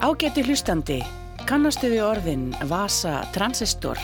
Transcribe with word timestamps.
Ágæti 0.00 0.40
hlustandi, 0.46 0.94
kannastu 1.44 1.90
við 1.92 2.00
orðin 2.06 2.44
vasa, 2.70 3.18
transistor, 3.34 3.98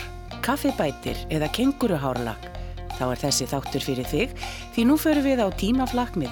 kaffibætir 0.45 1.23
eða 1.33 1.49
kenguruhárlag? 1.57 2.51
Þá 2.99 3.05
er 3.07 3.23
þessi 3.23 3.47
þáttur 3.49 3.87
fyrir 3.87 4.11
þig 4.11 4.35
því 4.75 4.85
nú 4.91 4.99
förum 5.01 5.25
við 5.25 5.41
á 5.41 5.49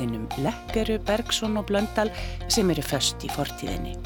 hinnum 0.03 0.27
Lekkeru, 0.45 0.99
Bergson 1.09 1.57
og 1.57 1.65
Blöndal 1.73 2.13
sem 2.45 2.69
eru 2.77 2.85
föst 2.85 3.25
í 3.25 3.33
fortíðinni. 3.33 3.97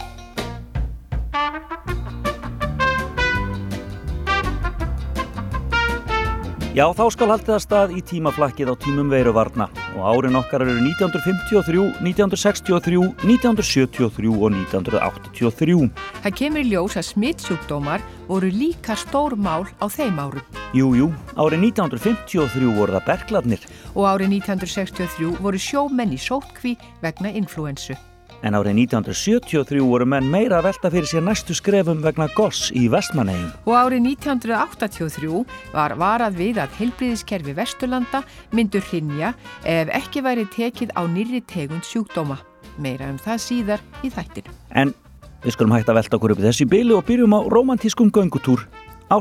Já, 6.79 6.85
þá 6.95 7.09
skal 7.11 7.27
haldið 7.33 7.55
að 7.57 7.63
stað 7.65 7.93
í 7.99 8.01
tímaflakkið 8.07 8.69
á 8.71 8.75
tímum 8.79 9.09
veiruvarna 9.11 9.65
og 9.99 10.05
árin 10.13 10.39
okkar 10.39 10.63
eru 10.63 10.77
1953, 10.79 11.81
1963, 12.07 13.01
1973 13.25 14.31
og 14.31 14.55
1983. 14.55 15.89
Það 16.23 16.37
kemur 16.39 16.63
í 16.63 16.69
ljós 16.71 16.95
að 17.01 17.09
smittsjúkdómar 17.09 18.05
voru 18.29 18.53
líka 18.55 18.95
stór 18.95 19.35
mál 19.35 19.67
á 19.83 19.91
þeim 19.91 20.23
árum. 20.23 20.61
Jú, 20.71 20.93
jú, 20.95 21.09
árið 21.35 21.67
1953 21.73 22.71
voru 22.79 22.95
það 22.95 23.09
bergladnir. 23.11 23.67
Og 23.99 24.07
árið 24.13 24.37
1963 24.39 25.35
voru 25.43 25.59
sjómenn 25.59 26.15
í 26.15 26.21
sótkví 26.23 26.79
vegna 27.03 27.35
influensu. 27.35 27.99
En 28.47 28.55
árið 28.55 28.77
1973 28.85 29.83
voru 29.83 30.07
menn 30.07 30.29
meira 30.31 30.61
að 30.61 30.69
velta 30.69 30.91
fyrir 30.93 31.11
sér 31.11 31.25
næstu 31.27 31.57
skrefum 31.59 32.03
vegna 32.05 32.29
goss 32.37 32.71
í 32.71 32.87
vestmanegin. 32.93 33.51
Og 33.67 33.75
árið 33.75 34.07
1983 34.15 35.43
var 35.75 35.97
varað 35.99 36.39
við 36.39 36.63
að 36.63 36.79
heilbriðiskerfi 36.79 37.57
Vesturlanda 37.59 38.23
myndur 38.55 38.85
hrinja 38.91 39.35
ef 39.67 39.91
ekki 39.99 40.23
væri 40.23 40.47
tekið 40.55 40.95
á 40.95 41.03
nýri 41.11 41.43
tegund 41.51 41.87
sjúkdóma. 41.89 42.39
Meira 42.79 43.11
um 43.11 43.19
það 43.19 43.43
síðar 43.43 43.87
í 44.07 44.13
þættinu. 44.15 44.55
En 44.71 44.95
við 45.43 45.59
skulum 45.59 45.75
hægt 45.75 45.91
að 45.91 45.99
velta 46.03 46.21
okkur 46.21 46.37
upp 46.37 46.45
þessi 46.47 46.69
bíli 46.71 46.95
og 46.95 47.07
byrjum 47.11 47.35
á 47.35 47.41
romantískum 47.51 48.15
göngutúr 48.15 48.69
á 49.11 49.19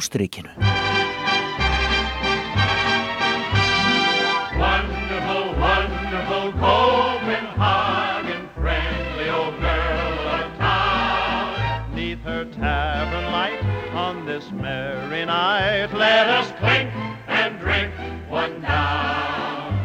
Let 15.86 16.28
us 16.28 16.52
clink 16.60 16.90
and 17.28 17.60
drink 17.60 17.94
one 18.28 18.62
down 18.62 19.80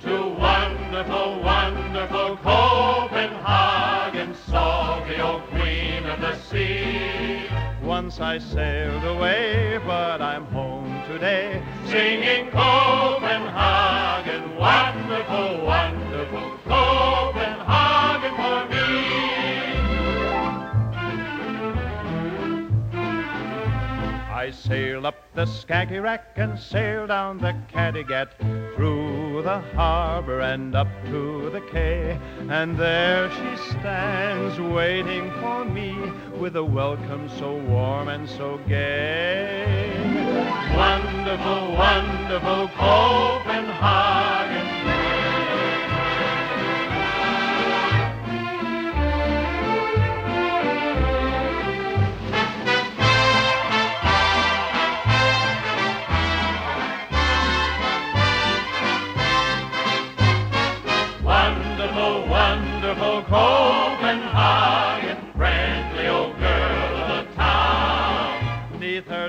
to 0.00 0.28
wonderful, 0.38 1.42
wonderful 1.42 2.38
Copenhagen, 2.38 4.34
salty 4.48 5.20
old 5.20 5.42
queen 5.50 6.06
of 6.06 6.22
the 6.22 6.34
sea. 6.38 7.46
Once 7.82 8.20
I 8.20 8.38
sailed 8.38 9.04
away, 9.04 9.78
but 9.84 10.22
I'm 10.22 10.46
home 10.46 11.02
today, 11.06 11.62
singing 11.88 12.50
Copenhagen, 12.50 14.56
wonderful, 14.56 15.66
wonderful 15.66 16.03
I 24.44 24.50
sail 24.50 25.06
up 25.06 25.14
the 25.34 25.46
Skagerrak 25.46 26.36
and 26.36 26.58
sail 26.58 27.06
down 27.06 27.38
the 27.38 27.56
Kattegat, 27.72 28.28
through 28.76 29.40
the 29.42 29.60
harbor 29.74 30.40
and 30.42 30.76
up 30.76 30.86
to 31.06 31.48
the 31.48 31.62
quay. 31.62 32.20
And 32.50 32.76
there 32.76 33.30
she 33.30 33.56
stands 33.70 34.60
waiting 34.60 35.30
for 35.40 35.64
me 35.64 35.96
with 36.38 36.56
a 36.56 36.62
welcome 36.62 37.30
so 37.38 37.56
warm 37.56 38.08
and 38.08 38.28
so 38.28 38.60
gay. 38.68 39.64
Wonderful, 40.76 41.72
wonderful 41.72 42.68
Copenhagen. 42.76 43.53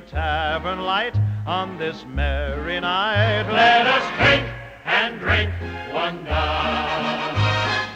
Tavern 0.10 0.82
light 0.82 1.16
on 1.46 1.78
this 1.78 2.06
merry 2.06 2.80
night, 2.80 3.44
let 3.52 3.86
us 3.88 4.04
drink 4.18 4.48
and 4.86 5.20
drink 5.20 5.52
one 5.92 6.24
down. 6.24 7.36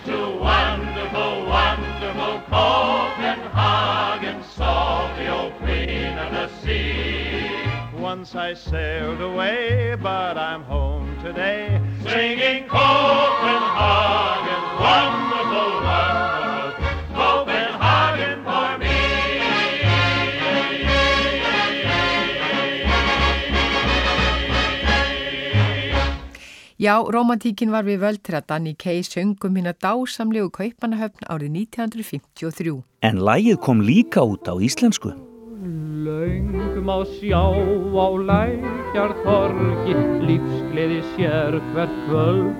To 0.06 0.38
wonderful, 0.38 1.46
wonderful 1.46 2.42
Copenhagen, 2.50 4.44
salty 4.44 5.28
old 5.28 5.54
queen 5.58 6.18
of 6.18 6.32
the 6.32 6.50
sea. 6.62 7.48
Once 7.98 8.36
I 8.36 8.54
sailed 8.54 9.22
away, 9.22 9.96
but 10.02 10.38
I'm 10.38 10.64
home 10.64 11.18
today, 11.22 11.80
singing 12.04 12.68
Copenhagen, 12.68 14.64
wonderful, 14.80 15.29
Já, 26.80 26.94
romantíkin 27.12 27.74
var 27.76 27.84
við 27.84 27.98
völd 28.00 28.22
til 28.24 28.38
að 28.38 28.46
Danny 28.48 28.72
Kaye 28.80 29.04
söngum 29.04 29.58
hérna 29.60 29.74
dásamlegu 29.84 30.48
kaupanahöfn 30.56 31.26
árið 31.28 31.58
1953. 31.76 32.78
En 33.04 33.20
lægið 33.20 33.58
kom 33.66 33.82
líka 33.84 34.24
út 34.24 34.48
á 34.48 34.56
íslensku. 34.64 35.12
Laungum 36.08 36.88
á 36.88 37.04
sjá 37.20 37.44
á 37.52 38.08
lækjar 38.32 39.12
þorgi, 39.26 39.98
lífsgleði 40.24 41.04
sér 41.12 41.60
hvert 41.76 42.00
kvöld. 42.08 42.56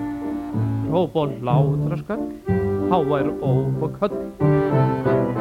Róp 0.92 1.16
og 1.16 1.40
látraskall, 1.40 2.28
hávær 2.92 3.32
óp 3.40 3.88
og 3.88 3.98
köll. 4.04 4.20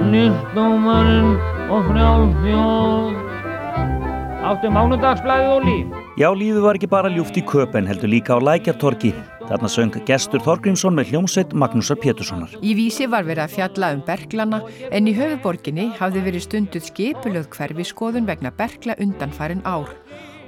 Nýstdómarinn 0.08 1.36
og 1.68 1.84
frjálfjóð, 1.92 3.16
áttu 4.40 4.72
mánudagsblæðið 4.72 5.58
og 5.60 5.66
líf. 5.68 5.99
Já, 6.20 6.28
lífið 6.36 6.66
var 6.66 6.76
ekki 6.76 6.88
bara 6.92 7.08
ljúft 7.08 7.38
í 7.40 7.42
köpen, 7.48 7.86
heldur 7.88 8.10
líka 8.12 8.36
á 8.36 8.44
lækjartorki. 8.44 9.14
Þarna 9.48 9.70
söng 9.72 9.94
gestur 10.04 10.42
Þorgrímsson 10.44 10.98
með 10.98 11.14
hljómsveit 11.14 11.54
Magnúsar 11.56 11.96
Péturssonar. 12.04 12.58
Í 12.60 12.74
vísi 12.76 13.08
var 13.08 13.24
verið 13.24 13.46
að 13.46 13.54
fjalla 13.54 13.94
um 13.96 14.02
berglana 14.04 14.60
en 14.92 15.08
í 15.08 15.14
höfuborginni 15.16 15.88
hafði 15.96 16.26
verið 16.28 16.44
stunduð 16.44 16.90
skipulöð 16.90 17.48
hverfiskoðun 17.56 18.28
vegna 18.28 18.52
bergla 18.52 19.00
undanfærin 19.00 19.64
ár 19.64 19.96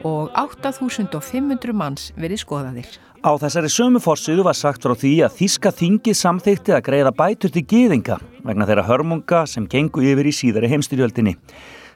og 0.04 0.36
8500 0.36 1.72
manns 1.72 2.12
verið 2.20 2.44
skoðaðir. 2.44 2.92
Á 3.24 3.31
þessari 3.40 3.72
sömu 3.72 4.04
fórsýðu 4.04 4.44
var 4.44 4.60
sagt 4.60 4.84
frá 4.84 4.92
því 4.92 5.18
að 5.24 5.40
Þíska 5.40 5.72
þingið 5.72 6.20
samþýtti 6.20 6.76
að 6.76 6.88
greiða 6.90 7.16
bætur 7.16 7.56
til 7.56 7.64
gýðinga 7.64 8.20
vegna 8.44 8.68
þeirra 8.68 8.90
hörmunga 8.92 9.46
sem 9.48 9.72
gengu 9.72 10.04
yfir 10.04 10.28
í 10.28 10.36
síðari 10.36 10.76
heimstyrjöldinni. 10.76 11.38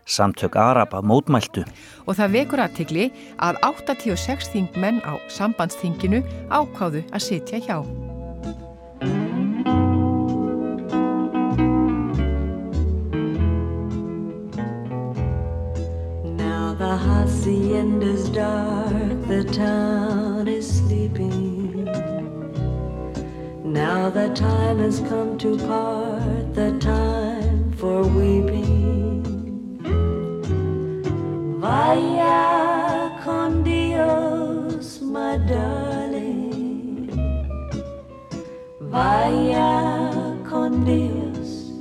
Samtök 0.06 0.56
Araba 0.56 1.02
mótmæltu. 1.02 1.66
Og 2.06 2.14
það 2.14 2.34
vekur 2.38 2.62
aðtikli 2.62 3.06
að 3.42 3.58
86 3.66 4.52
þingmenn 4.54 5.02
á 5.02 5.18
sambandsþinginu 5.34 6.22
ákáðu 6.54 7.02
að 7.10 7.26
sitja 7.26 7.58
hjá. 7.66 7.82
Now 16.38 16.76
the 16.78 16.94
hacienda's 17.08 18.30
dark, 18.30 19.18
the 19.28 19.44
town 19.50 20.48
is 20.48 20.70
sleeping. 20.70 21.90
Now 23.66 24.12
the 24.12 24.30
time 24.36 24.78
has 24.86 25.00
come 25.10 25.38
to 25.40 25.58
part, 25.66 26.54
the 26.54 26.78
time 26.80 27.74
for 27.74 28.04
weeping. 28.04 28.65
Vaya 31.76 33.20
con 33.22 33.62
Dios, 33.62 35.02
my 35.02 35.38
darling. 35.46 37.12
Vaya 38.80 40.38
con 40.50 40.86
Dios, 40.86 41.74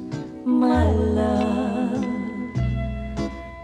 my 0.44 0.90
love. 0.90 2.04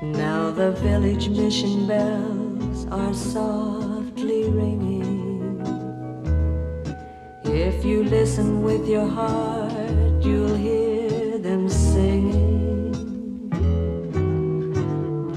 Now 0.02 0.52
the 0.52 0.70
village 0.80 1.28
mission 1.28 1.88
bells 1.88 2.86
are 2.92 3.12
softly 3.12 4.44
ringing. 4.50 5.58
If 7.42 7.84
you 7.84 8.04
listen 8.04 8.62
with 8.62 8.86
your 8.86 9.08
heart, 9.18 10.22
you'll 10.22 10.54
hear 10.54 11.38
them 11.38 11.68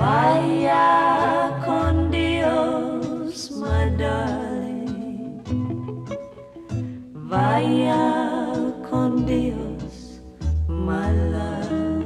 Vaya 0.03 1.61
con 1.63 2.11
Dios, 2.11 3.51
my 3.51 3.89
darling. 3.97 5.39
Vaya 7.31 8.03
con 8.89 9.25
Dios, 9.25 10.19
my 10.67 11.09
love. 11.31 12.03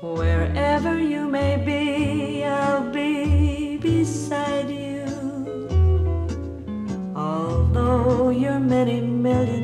Wherever 0.00 0.98
you 0.98 1.28
may 1.28 1.58
be, 1.58 2.44
I'll 2.44 2.90
be 2.90 3.76
beside 3.76 4.70
you. 4.70 5.04
Although 7.14 8.30
you're 8.30 8.58
many 8.58 9.02
millions. 9.02 9.61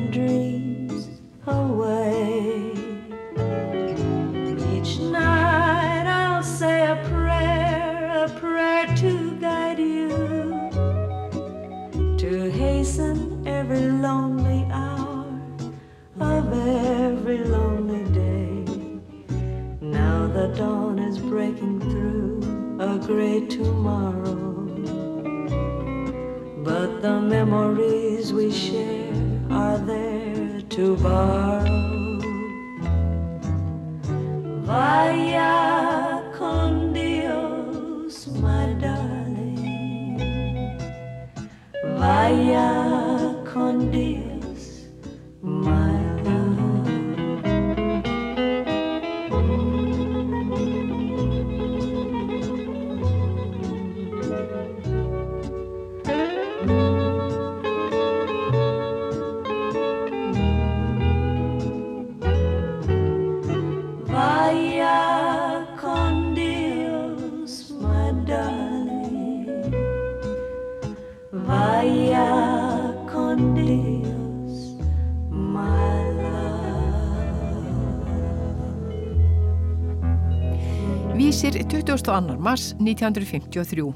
22. 82.19 82.39
mars 82.43 82.73
1953. 82.79 83.93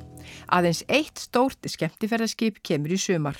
Aðeins 0.55 0.83
eitt 0.87 1.19
stórt 1.19 1.67
skemmtiferðarskip 1.67 2.61
kemur 2.63 2.93
í 2.95 2.99
sumar. 2.99 3.35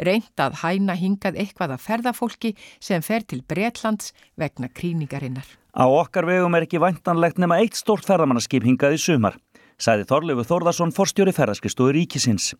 Reynd 0.00 0.40
að 0.40 0.58
hæna 0.60 0.96
hingað 0.98 1.38
eitthvað 1.40 1.76
að 1.76 1.84
ferðafólki 1.86 2.50
sem 2.82 3.04
fer 3.04 3.24
til 3.24 3.40
Bretlands 3.48 4.12
vegna 4.40 4.68
kríningarinnar. 4.68 5.46
Á 5.72 5.84
okkar 5.86 6.28
vegum 6.28 6.56
er 6.58 6.66
ekki 6.66 6.82
væntanlegt 6.82 7.40
nema 7.40 7.60
eitt 7.62 7.78
stórt 7.78 8.04
ferðamannaskip 8.08 8.66
hingað 8.66 8.98
í 8.98 9.00
sumar, 9.00 9.38
sagði 9.80 10.08
Þorleifur 10.10 10.48
Þórðarsson 10.48 10.94
forstjóri 10.96 11.32
ferðarskistóður 11.36 12.00
ríkisins. 12.00 12.52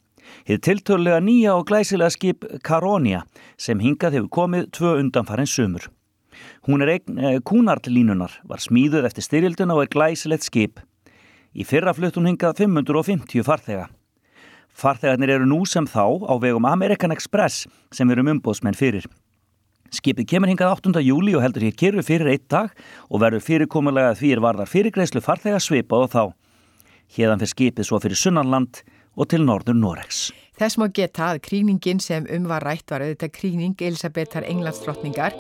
Hið 0.48 0.60
tiltölulega 0.64 1.20
nýja 1.24 1.56
og 1.58 1.66
glæsilega 1.68 2.14
skip 2.14 2.46
Caronia 2.64 3.24
sem 3.58 3.80
hingað 3.82 4.20
hefur 4.20 4.34
komið 4.40 4.70
tvö 4.78 4.98
undanfarið 5.02 5.50
sumur. 5.50 5.90
Hún 6.68 6.84
er 6.84 6.94
eign 6.94 7.18
eh, 7.18 7.40
kúnartlínunar, 7.44 8.38
var 8.48 8.62
smíðuð 8.62 9.08
eftir 9.10 9.26
styrjilduna 9.26 9.76
og 9.76 9.84
er 9.84 9.92
glæsilegt 9.92 10.46
skip. 10.46 10.80
Í 11.50 11.66
fyrra 11.66 11.94
flutt 11.96 12.14
hún 12.18 12.28
hingað 12.30 12.60
550 12.62 13.42
farþega. 13.46 13.88
Farþegarnir 14.70 15.32
eru 15.34 15.48
nú 15.50 15.64
sem 15.66 15.86
þá 15.88 16.22
á 16.30 16.34
vegum 16.38 16.68
American 16.68 17.10
Express 17.10 17.66
sem 17.90 18.06
við 18.06 18.18
erum 18.20 18.30
umbóðsmenn 18.36 18.78
fyrir. 18.78 19.08
Skipið 19.90 20.28
kemur 20.30 20.52
hingað 20.52 20.76
8. 20.76 21.02
júli 21.02 21.34
og 21.34 21.42
heldur 21.42 21.66
hér 21.66 21.74
kyrru 21.74 22.04
fyrir 22.06 22.30
eitt 22.30 22.46
dag 22.52 22.70
og 23.08 23.24
verður 23.24 23.42
fyrirkomulega 23.42 24.14
því 24.20 24.30
er 24.36 24.42
varðar 24.44 24.70
fyrirgreislu 24.70 25.22
farþega 25.24 25.58
svipað 25.58 26.06
og 26.06 26.12
þá. 26.14 26.22
Hérðan 27.16 27.42
fyrir 27.42 27.54
skipið 27.56 27.88
svo 27.88 27.98
fyrir 27.98 28.20
Sunnanland 28.20 28.84
og 29.18 29.26
til 29.32 29.42
norður 29.42 29.74
Noregs. 29.74 30.28
Þess 30.60 30.78
má 30.78 30.86
geta 30.94 31.32
að 31.32 31.42
kríningin 31.48 31.98
sem 31.98 32.28
um 32.30 32.46
var 32.46 32.62
rætt 32.62 32.94
var 32.94 33.02
auðvitað 33.02 33.34
kríning 33.34 33.74
Elisabetar 33.82 34.46
Englandsdrottningar 34.46 35.34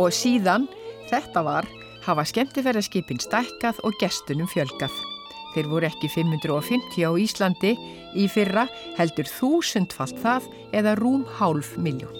og 0.00 0.16
síðan 0.16 0.70
þetta 1.12 1.44
var 1.44 1.68
hafa 2.06 2.24
skemmtiferðarskipin 2.32 3.20
stækkað 3.20 3.84
og 3.84 4.00
gestunum 4.00 4.48
fjölgað. 4.48 5.09
Þeir 5.54 5.66
voru 5.70 5.88
ekki 5.88 6.08
550 6.14 7.02
á 7.06 7.10
Íslandi 7.18 7.72
í 8.14 8.26
fyrra 8.30 8.66
heldur 8.98 9.28
þúsundfalt 9.30 10.18
það 10.22 10.46
eða 10.76 10.96
rúm 11.00 11.24
hálf 11.38 11.76
miljón. 11.78 12.14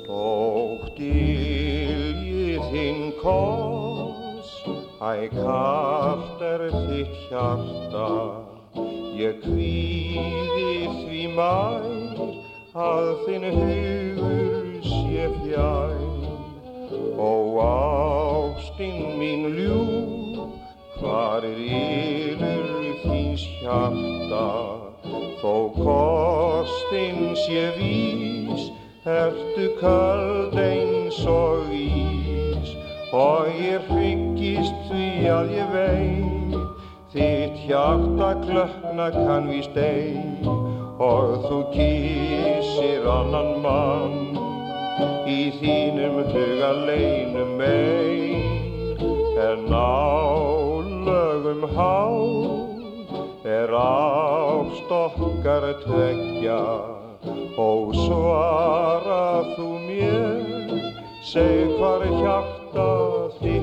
Hvar 21.00 21.44
er 21.48 21.56
ylur 21.56 22.59
þíns 23.30 23.44
hjarta, 23.60 24.46
þó 25.40 25.54
kostinn 25.76 27.36
sé 27.38 27.70
vís, 27.78 28.70
Ertu 29.06 29.70
köld 29.80 30.58
eins 30.60 31.20
og 31.24 31.70
ís. 31.72 32.74
Og 33.16 33.48
ég 33.56 33.86
hryggist 33.88 34.74
því 34.90 35.06
að 35.30 35.54
ég 35.56 35.70
veit 35.72 36.58
þitt 37.14 37.56
hjarta 37.64 38.34
klökna 38.44 39.08
kann 39.14 39.48
víst 39.48 39.78
ei. 39.80 40.20
Og 41.00 41.46
þú 41.46 41.62
kísir 41.72 43.08
annan 43.08 43.62
mann 43.64 44.36
í 45.24 45.48
þínum 45.62 46.20
huga 46.28 46.72
leinum 46.84 47.56
ein. 47.64 49.00
En 49.40 49.70
álögum 49.72 51.64
há 51.72 52.59
er 53.62 53.74
ást 53.74 54.90
okkar 54.90 55.64
tveggja. 55.84 56.64
Ó 57.56 57.92
svara 57.92 59.44
þú 59.52 59.68
mér, 59.84 60.70
seg 61.20 61.74
hvar 61.76 62.06
hjarta 62.08 62.88
þitt 63.40 63.59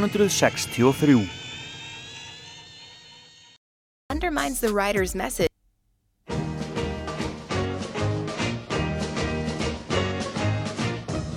1963. 0.00 1.28
Undermines 4.10 4.60
the 4.60 4.72
writer's 4.72 5.14
message. 5.16 5.48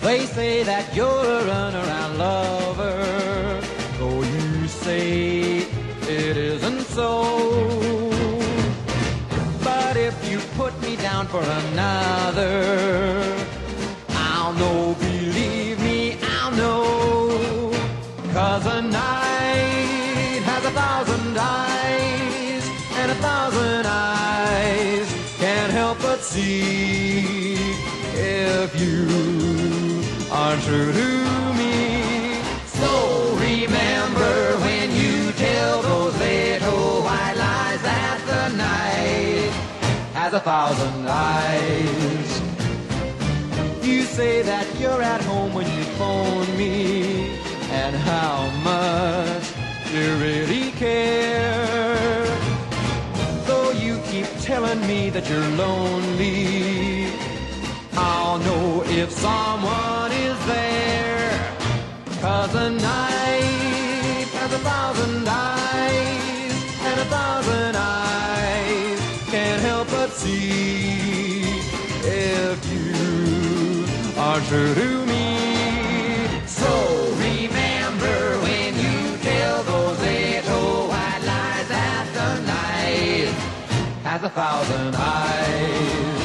They 0.01 0.25
say 0.25 0.63
that 0.63 0.96
you're 0.96 1.08
a 1.08 1.41
runaround 1.44 2.18
lover, 2.20 3.62
though 3.98 4.22
you 4.22 4.68
say 4.68 5.65
it 6.08 6.38
isn't 6.38 6.82
so. 6.82 7.24
But 9.63 9.98
if 9.98 10.15
you 10.30 10.39
put 10.56 10.80
me 10.82 10.98
down 10.98 11.27
for 11.27 11.41
another, 11.41 13.21
see 26.31 27.57
if 28.15 28.69
you 28.79 29.03
are 30.31 30.55
true 30.61 30.93
to 30.93 31.09
me. 31.59 32.39
So 32.79 32.89
remember 33.35 34.33
when 34.65 34.88
you 35.01 35.33
tell 35.33 35.81
those 35.81 36.17
little 36.17 37.01
white 37.01 37.35
lies 37.35 37.81
that 37.81 38.19
the 38.31 38.55
night 38.55 39.51
has 40.13 40.31
a 40.33 40.39
thousand 40.39 41.05
eyes. 41.05 42.31
You 43.85 44.03
say 44.03 44.41
that 44.41 44.67
you're 44.79 45.03
at 45.03 45.21
home 45.25 45.53
when 45.53 45.67
you 45.75 45.83
phone 46.00 46.47
me, 46.57 47.39
and 47.71 47.93
how 47.93 48.50
much 48.63 49.45
you 49.91 50.15
really 50.15 50.71
care. 50.71 51.90
Telling 54.51 54.86
me 54.86 55.10
that 55.12 55.29
you're 55.29 55.48
lonely, 55.55 57.08
I'll 57.93 58.38
know 58.39 58.84
if 58.86 59.10
someone 59.10 60.12
is 60.12 60.46
there. 60.46 61.55
Cause 62.20 62.53
a 62.55 62.70
night 62.70 64.27
has 64.39 64.51
a 64.51 64.60
thousand 64.60 65.25
eyes, 65.25 66.53
and 66.84 67.00
a 67.00 67.05
thousand 67.05 67.77
eyes 67.77 69.00
can't 69.31 69.62
help 69.62 69.88
but 69.89 70.10
see 70.10 71.43
if 72.03 72.60
you 72.74 73.86
are 74.20 74.41
true 74.50 74.75
to 74.75 75.00
thousand 84.33 84.95
eyes. 84.95 86.23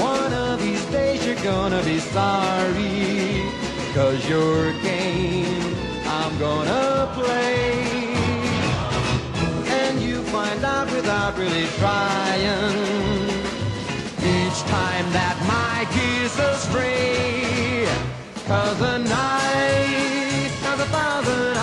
One 0.00 0.32
of 0.32 0.60
these 0.60 0.84
days 0.86 1.24
you're 1.24 1.36
gonna 1.36 1.82
be 1.84 1.98
sorry, 2.00 3.42
cause 3.94 4.28
your 4.28 4.72
game 4.82 5.76
I'm 6.06 6.36
gonna 6.38 7.10
play. 7.14 8.12
And 9.80 10.02
you 10.02 10.22
find 10.24 10.64
out 10.64 10.90
without 10.90 11.38
really 11.38 11.66
trying, 11.78 12.78
each 14.18 14.60
time 14.66 15.06
that 15.12 15.36
my 15.46 15.86
geese 15.94 16.38
astray. 16.38 17.86
Cause 18.46 18.78
the 18.78 18.98
night 18.98 20.50
has 20.64 20.80
a 20.80 20.86
thousand 20.86 21.57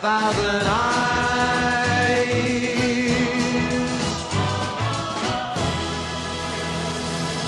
thousand 0.00 0.66
eyes. 0.66 1.20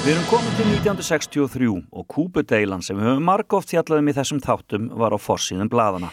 Við 0.03 0.17
erum 0.17 0.25
komin 0.27 0.55
til 0.59 0.67
1963 0.67 1.67
og 1.95 2.07
Kúbudeilan 2.11 2.83
sem 2.83 2.99
við 2.99 3.07
höfum 3.07 3.29
margóft 3.29 3.71
fjallaðum 3.71 4.11
í 4.11 4.15
þessum 4.17 4.41
þáttum 4.43 4.89
var 4.99 5.15
á 5.15 5.19
forsýðum 5.23 5.71
bladana. 5.71 6.11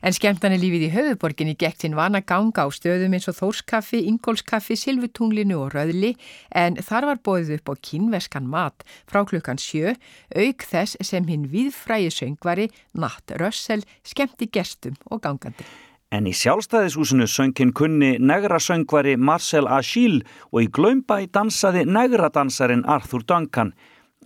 En 0.00 0.14
skemmtani 0.16 0.56
lífið 0.56 0.86
í 0.86 0.92
höfuborginni 0.94 1.52
gekk 1.60 1.82
sinn 1.82 1.96
vana 1.98 2.22
ganga 2.24 2.64
á 2.64 2.68
stöðum 2.72 3.12
eins 3.16 3.28
og 3.28 3.36
Þórskaffi, 3.36 4.00
Ingólskaffi, 4.08 4.78
Silvutunglinu 4.80 5.58
og 5.60 5.74
Röðli 5.74 6.14
en 6.56 6.78
þar 6.80 7.10
var 7.10 7.20
bóðið 7.20 7.58
upp 7.58 7.72
á 7.72 7.74
kynveskan 7.84 8.48
mat 8.48 8.86
frá 9.10 9.20
klukkan 9.28 9.60
sjö, 9.60 9.92
auk 10.32 10.64
þess 10.64 10.96
sem 11.04 11.28
hinn 11.28 11.50
viðfræði 11.52 12.14
söngvari 12.16 12.70
Natt 12.96 13.36
Rössel 13.36 13.84
skemmti 14.00 14.48
gestum 14.48 14.96
og 15.12 15.20
gangandi. 15.26 15.68
En 16.10 16.26
í 16.26 16.32
sjálfstæðishúsinu 16.34 17.28
söngin 17.30 17.70
kunni 17.76 18.16
negra 18.18 18.58
söngvari 18.58 19.18
Marcel 19.20 19.68
Achille 19.70 20.24
og 20.50 20.64
í 20.64 20.70
Glömbæ 20.72 21.28
dansaði 21.30 21.84
negra 21.86 22.32
dansarin 22.34 22.86
Arthur 22.88 23.22
Duncan 23.22 23.74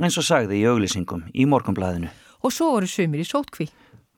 eins 0.00 0.16
og 0.16 0.24
sagði 0.24 0.62
í 0.62 0.68
auglýsingum 0.70 1.26
í 1.34 1.44
morgunblæðinu. 1.50 2.08
Og 2.46 2.54
svo 2.54 2.76
voru 2.76 2.88
sumir 2.88 3.20
í 3.20 3.28
sótkví. 3.28 3.68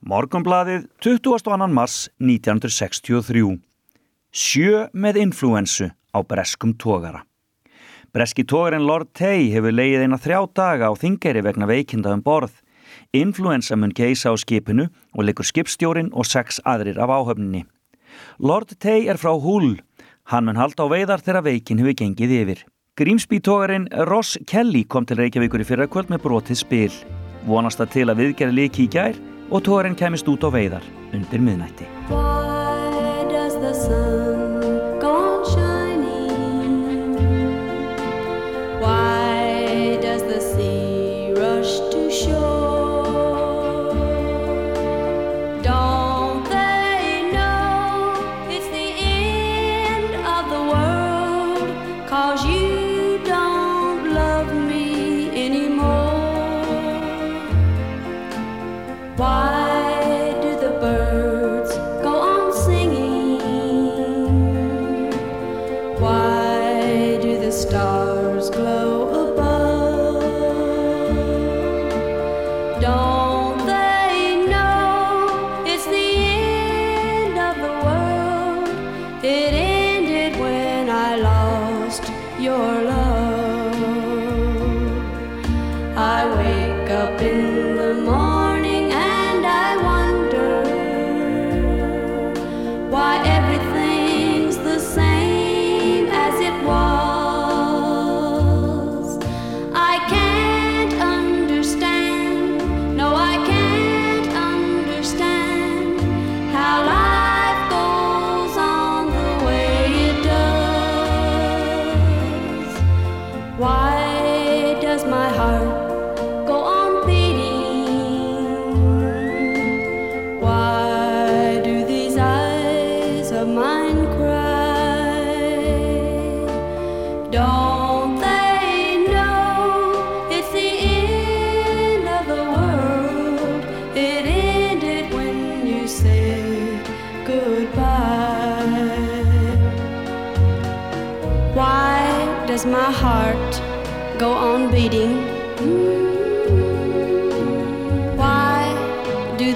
Morgunblæðið 0.06 0.84
22. 1.02 1.66
mars 1.74 1.94
1963. 2.22 3.56
Sjö 4.30 4.84
með 4.94 5.16
influensu 5.24 5.88
á 6.14 6.18
breskum 6.22 6.76
tógara. 6.78 7.24
Breski 8.14 8.44
tógarinn 8.46 8.86
Lord 8.86 9.10
Tay 9.18 9.48
hefur 9.50 9.74
leið 9.74 10.04
eina 10.04 10.20
þrjá 10.22 10.38
daga 10.54 10.86
á 10.86 10.94
þingeri 10.94 11.42
vegna 11.42 11.66
veikinda 11.66 12.14
um 12.14 12.22
borð. 12.22 12.54
Influensa 13.10 13.74
mun 13.74 13.90
geisa 13.90 14.30
á 14.30 14.38
skipinu 14.38 14.86
og 15.10 15.26
leikur 15.26 15.50
skipstjórin 15.50 16.14
og 16.14 16.30
sex 16.30 16.62
aðrir 16.62 17.02
af 17.02 17.10
áhöfninni. 17.10 17.66
Lord 18.38 18.78
Tay 18.78 19.10
er 19.10 19.18
frá 19.18 19.34
Hull. 19.34 19.80
Hann 20.30 20.46
mun 20.46 20.62
halda 20.62 20.86
á 20.86 20.92
veiðar 20.94 21.18
þegar 21.18 21.50
veikin 21.50 21.82
hefur 21.82 21.98
gengið 21.98 22.40
yfir. 22.44 22.66
Grímsbítógarinn 22.94 23.90
Ross 24.06 24.38
Kelly 24.46 24.86
kom 24.86 25.02
til 25.02 25.18
Reykjavíkur 25.18 25.66
í 25.66 25.66
fyrra 25.66 25.90
kvöld 25.90 26.14
með 26.14 26.28
brotið 26.30 26.62
spil. 26.62 26.92
Vonast 27.50 27.82
það 27.82 27.96
til 27.96 28.06
að 28.06 28.22
viðgerði 28.22 28.62
líki 28.62 28.86
í 28.86 28.94
gær 28.94 29.18
og 29.50 29.62
tógarinn 29.62 29.98
kemist 29.98 30.28
út 30.28 30.46
á 30.46 30.50
veiðar 30.50 30.84
undir 31.14 31.42
miðnætti. 31.42 31.86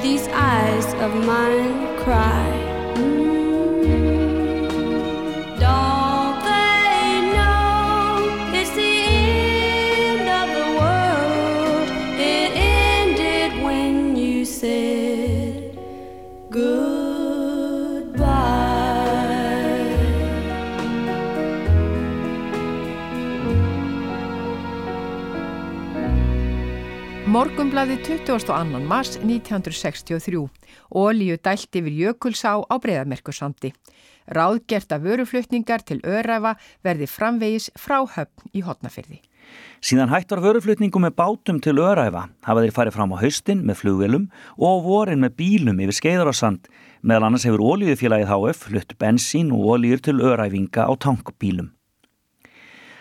These 0.03 0.27
eyes 0.29 0.87
of 0.95 1.15
mine 1.27 1.99
cry? 2.03 2.49
Mm. 2.97 3.40
Morgumblaði 27.41 27.95
22. 28.05 28.81
mars 28.85 29.15
1963. 29.17 30.43
Ólíu 30.93 31.39
dælt 31.41 31.77
yfir 31.79 31.95
Jökulsá 31.97 32.51
á 32.61 32.75
breyðamerkursandi. 32.77 33.71
Ráðgert 34.29 34.93
að 34.93 35.07
vöruflutningar 35.07 35.81
til 35.89 36.03
Öræfa 36.05 36.59
verði 36.85 37.09
framvegis 37.09 37.71
frá 37.81 38.03
höfn 38.05 38.53
í 38.53 38.61
hotnafyrði. 38.67 39.23
Síðan 39.81 40.13
hættar 40.13 40.45
vöruflutningum 40.45 41.07
með 41.07 41.17
bátum 41.23 41.65
til 41.65 41.79
Öræfa 41.81 42.27
hafa 42.45 42.67
þeir 42.67 42.77
farið 42.77 42.99
fram 42.99 43.17
á 43.17 43.23
haustin 43.25 43.65
með 43.65 43.81
flugvelum 43.87 44.29
og 44.61 44.85
vorin 44.91 45.25
með 45.25 45.39
bílum 45.41 45.81
yfir 45.81 45.97
skeiðar 46.03 46.35
og 46.35 46.37
sand. 46.37 46.69
Meðal 47.01 47.31
annars 47.31 47.49
hefur 47.49 47.65
ólíufélagið 47.65 48.35
HF 48.35 48.67
flutt 48.69 48.99
bensín 49.01 49.57
og 49.57 49.79
ólíur 49.79 50.05
til 50.05 50.21
Öræfinga 50.21 50.85
á 50.85 50.93
tankbílum. 50.93 51.73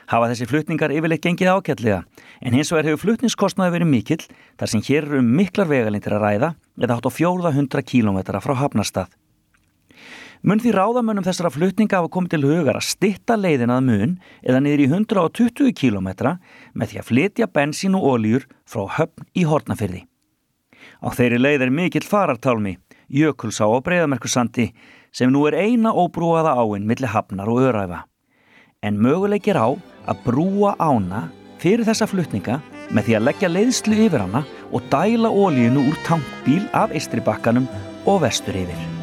Hafa 0.09 0.31
þessi 0.31 0.47
flutningar 0.49 0.89
yfirleitt 0.89 1.21
gengið 1.21 1.51
ákjallega 1.53 1.99
en 2.41 2.55
hins 2.57 2.71
vegar 2.73 2.87
hefur 2.89 3.03
flutningskostnaði 3.03 3.75
verið 3.75 3.91
mikill 3.91 4.23
þar 4.57 4.71
sem 4.71 4.81
hér 4.87 5.05
eru 5.05 5.21
miklar 5.21 5.69
vegalindir 5.69 6.15
að 6.17 6.23
ræða 6.25 6.49
eða 6.81 6.97
hátt 6.97 7.09
á 7.09 7.11
400 7.13 7.85
km 7.85 8.17
frá 8.41 8.55
Hafnarstað. 8.57 9.11
Mun 10.41 10.61
því 10.63 10.71
ráðamönnum 10.71 11.25
þessara 11.27 11.51
flutninga 11.51 11.99
hafa 11.99 12.09
komið 12.15 12.33
til 12.33 12.41
hugar 12.47 12.79
að 12.79 12.87
stitta 12.87 13.35
leiðin 13.35 13.75
að 13.75 13.85
mun 13.89 14.17
eða 14.41 14.63
niður 14.63 14.85
í 14.85 14.89
120 14.89 15.73
km 15.77 16.09
með 16.73 16.93
því 16.93 17.01
að 17.01 17.09
flytja 17.11 17.51
bensín 17.53 17.97
og 17.99 18.07
ólíur 18.09 18.49
frá 18.65 18.87
höfn 18.97 19.29
í 19.35 19.45
Hortnafyrði. 19.45 20.05
Á 21.05 21.07
þeirri 21.13 21.37
leið 21.37 21.67
er 21.67 21.75
mikill 21.75 22.07
farartálmi, 22.07 22.79
Jökulsá 23.13 23.67
og 23.67 23.83
Breiðamerkursandi 23.85 24.71
sem 25.11 25.29
nú 25.29 25.45
er 25.49 25.59
eina 25.59 25.93
óbrúaða 25.93 26.55
áinn 26.57 26.87
millir 26.87 27.13
Hafnar 27.13 27.51
og 27.51 27.67
Öræfa. 27.67 28.08
En 28.79 28.95
möguleikir 28.95 29.57
á 29.59 29.75
að 30.07 30.19
brúa 30.23 30.69
ána 30.79 31.25
fyrir 31.59 31.83
þessa 31.83 32.07
flutninga 32.07 32.61
með 32.95 33.09
því 33.09 33.17
að 33.17 33.25
leggja 33.27 33.49
leiðslu 33.51 33.97
yfir 34.05 34.23
hana 34.23 34.45
og 34.71 34.87
dæla 34.93 35.27
ólíunu 35.27 35.83
úr 35.91 35.99
tankbíl 36.07 36.63
af 36.71 36.95
Estribakkanum 36.95 37.67
og 38.07 38.23
vestur 38.23 38.55
yfir. 38.55 38.98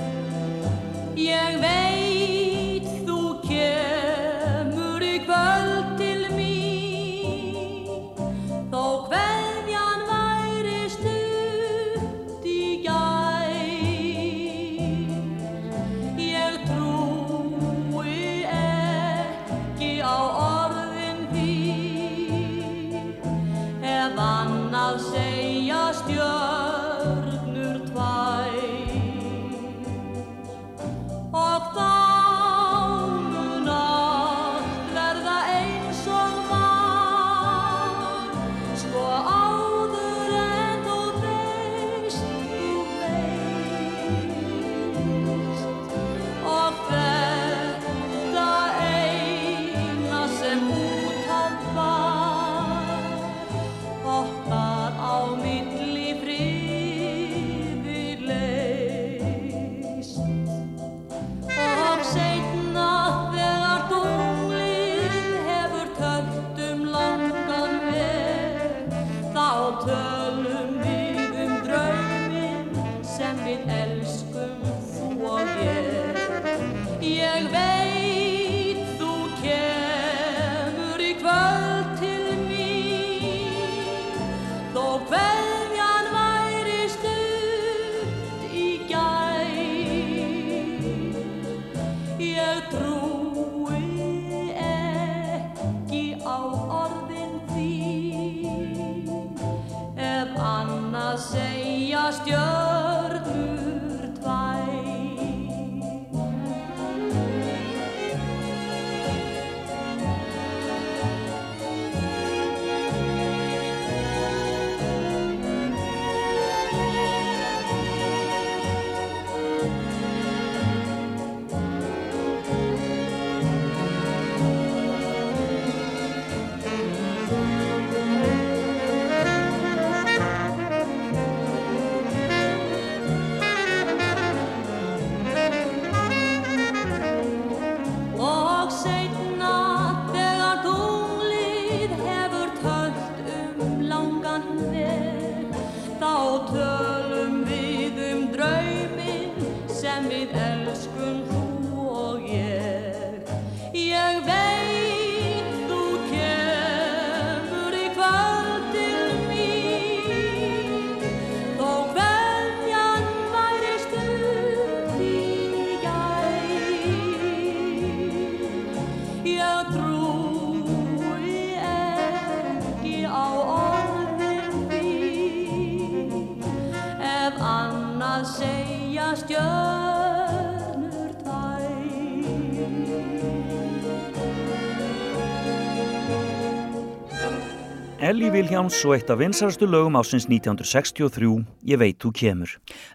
Elli 188.36 188.50
Viljáms 188.50 188.82
og 188.84 188.92
eitt 188.92 189.08
af 189.08 189.16
vinsarastu 189.16 189.64
lögum 189.64 189.94
ásins 189.96 190.26
1963, 190.28 191.46
Ég 191.64 191.78
veit 191.80 191.96
þú 191.96 192.10
kemur. 192.12 192.50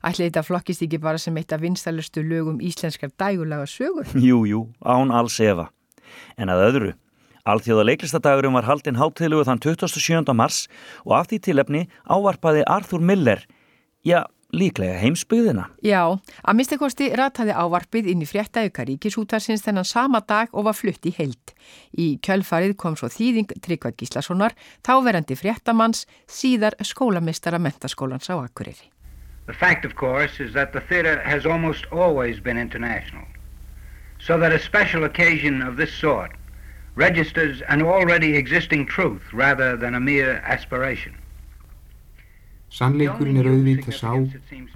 Ætli 0.06 0.28
þetta 0.28 0.44
flokkist 0.46 0.84
ekki 0.86 1.00
bara 1.02 1.18
sem 1.18 1.34
eitt 1.40 1.50
af 1.50 1.64
vinstalustu 1.64 2.22
lögum 2.22 2.60
íslenskar 2.62 3.10
dægulega 3.18 3.66
sögur? 3.66 4.06
Jú, 4.28 4.44
jú, 4.46 4.60
án 4.86 5.10
alls 5.10 5.40
efa. 5.42 5.72
En 6.38 6.54
að 6.54 6.62
öðru, 6.68 6.92
Alþjóða 7.42 7.88
leiklistadagurum 7.90 8.54
var 8.54 8.70
haldinn 8.70 9.02
hátilugu 9.02 9.48
þann 9.50 9.64
27. 9.66 10.30
mars 10.38 10.68
og 11.08 11.18
af 11.24 11.32
því 11.32 11.42
tilefni 11.50 11.84
ávarpaði 12.06 12.62
Arthur 12.70 13.02
Miller, 13.02 13.42
já, 14.06 14.28
líklega 14.56 15.00
heimsbyggðina. 15.02 15.68
Já, 15.86 16.18
að 16.44 16.58
minnstakosti 16.58 17.10
rataði 17.18 17.56
ávarpið 17.56 18.10
inn 18.12 18.24
í 18.26 18.28
fréttauka 18.30 18.86
ríkisútarsins 18.88 19.64
þennan 19.66 19.88
sama 19.88 20.22
dag 20.28 20.52
og 20.52 20.68
var 20.68 20.78
flutt 20.78 21.08
í 21.08 21.14
heild. 21.18 21.54
Í 21.98 22.18
kjölfarið 22.24 22.76
kom 22.80 22.98
svo 23.00 23.10
þýðing 23.12 23.54
Tryggvað 23.64 23.98
Gíslasonar, 24.02 24.56
táverandi 24.84 25.38
fréttamanns, 25.40 26.06
síðar 26.28 26.78
skólamistara 26.84 27.60
mentaskólans 27.60 28.30
á 28.32 28.36
Akureyri. 28.40 28.92
The 29.48 29.54
fact, 29.54 29.86
of 29.86 29.96
course, 29.96 30.40
is 30.40 30.54
that 30.54 30.72
the 30.72 30.82
theater 30.82 31.20
has 31.24 31.46
almost 31.46 31.86
always 31.92 32.40
been 32.40 32.58
international, 32.58 33.26
so 34.20 34.38
that 34.38 34.54
a 34.54 34.60
special 34.60 35.04
occasion 35.04 35.62
of 35.62 35.78
this 35.78 35.92
sort 35.94 36.32
registers 36.96 37.62
an 37.68 37.82
already 37.82 38.36
existing 38.36 38.86
truth 38.86 39.22
rather 39.34 39.78
than 39.78 39.96
a 39.96 40.00
mere 40.00 40.42
aspiration. 40.46 41.16
Sannleikurinn 42.72 43.42
er 43.42 43.50
auðvitað 43.52 43.98
sá 43.98 44.12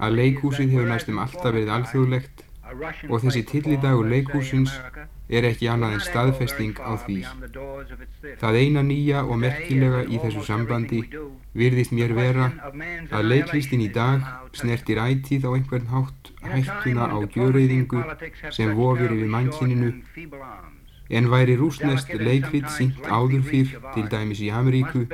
að 0.04 0.18
leikhúsið 0.20 0.74
hefur 0.74 0.90
næstum 0.92 1.20
alltaf 1.22 1.54
verið 1.54 1.72
alþjóðlegt 1.76 2.42
og 3.08 3.22
þessi 3.22 3.42
tillidagur 3.50 4.08
leikhúsins 4.10 4.74
er 5.28 5.46
ekki 5.48 5.68
annað 5.70 5.96
en 5.96 6.04
staðfesting 6.04 6.76
á 6.78 6.92
því. 7.02 7.16
Það 8.42 8.58
eina 8.60 8.82
nýja 8.86 9.24
og 9.24 9.40
merkilega 9.42 10.04
í 10.06 10.20
þessu 10.22 10.44
sambandi 10.46 11.02
virðist 11.56 11.94
mér 11.96 12.14
vera 12.18 12.50
að 13.10 13.30
leiklistin 13.32 13.82
í 13.86 13.90
dag 13.96 14.22
snertir 14.60 15.02
ætið 15.02 15.48
á 15.48 15.50
einhvern 15.56 15.90
hátt 15.94 16.32
hættuna 16.46 17.10
á 17.10 17.18
gjöreyðingu 17.34 18.04
sem 18.54 18.74
vofir 18.78 19.16
yfir 19.16 19.30
mannkininu 19.34 19.92
En 21.08 21.30
væri 21.30 21.54
rúsnest 21.54 22.10
leikrit 22.18 22.66
sínt 22.74 22.98
áður 23.06 23.44
fyrr, 23.46 23.76
til 23.94 24.08
dæmis 24.10 24.42
í 24.42 24.50
Ameríku, 24.50 25.04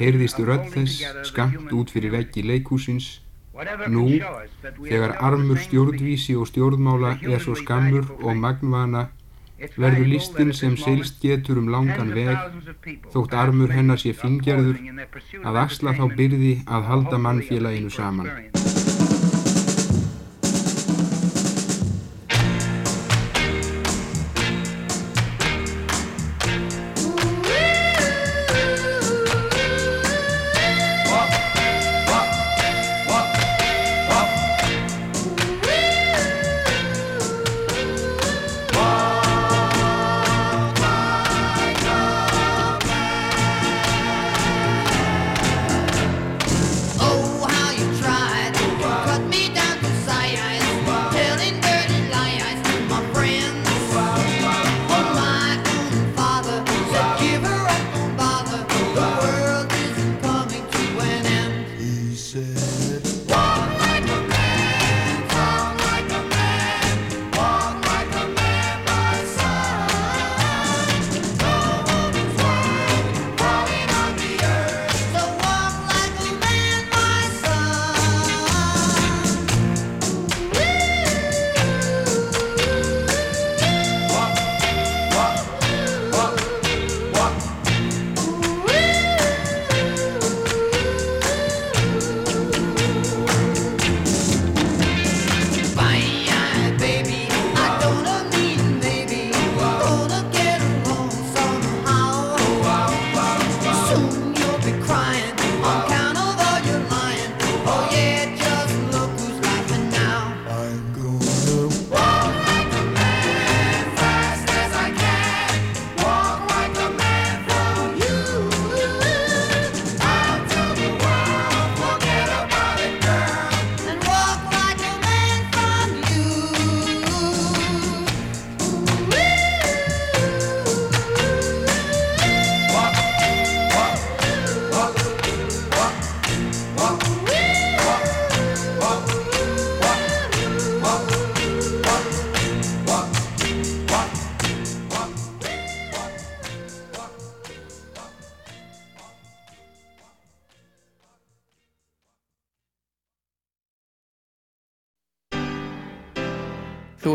heyrðist 0.00 0.40
rödd 0.40 0.70
þess 0.72 1.04
skamt 1.28 1.72
út 1.76 1.92
fyrir 1.92 2.14
veggi 2.14 2.44
leikúsins. 2.46 3.20
Nú, 3.88 4.08
þegar 4.84 5.16
armur 5.24 5.60
stjórnvísi 5.60 6.36
og 6.36 6.48
stjórnmála 6.50 7.16
er 7.24 7.40
svo 7.40 7.56
skammur 7.56 8.08
og 8.20 8.36
magnvana, 8.36 9.06
verður 9.80 10.10
listin 10.12 10.52
sem 10.52 10.76
seilst 10.76 11.22
getur 11.24 11.60
um 11.62 11.70
langan 11.72 12.12
veg, 12.16 12.36
þótt 13.12 13.36
armur 13.44 13.72
hennar 13.72 14.00
sé 14.00 14.12
fingerður, 14.12 14.80
að 15.44 15.60
axla 15.64 15.96
þá 15.96 16.04
byrði 16.20 16.54
að 16.68 16.88
halda 16.92 17.20
mannfélaginu 17.28 17.92
saman. 17.92 18.32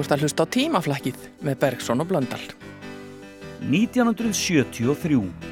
Ert 0.04 0.16
að 0.16 0.26
hlusta 0.26 0.46
á 0.46 0.54
tímaflækið 0.58 1.18
með 1.46 1.62
Bergson 1.62 2.04
og 2.04 2.10
Blöndal. 2.10 2.44
1973 3.70 5.51